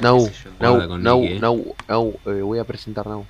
[0.00, 0.30] Nau.
[0.60, 0.88] Nau.
[0.88, 1.38] Nau, Nau, eh.
[1.40, 3.26] Nau, eh, voy a presentar Nau.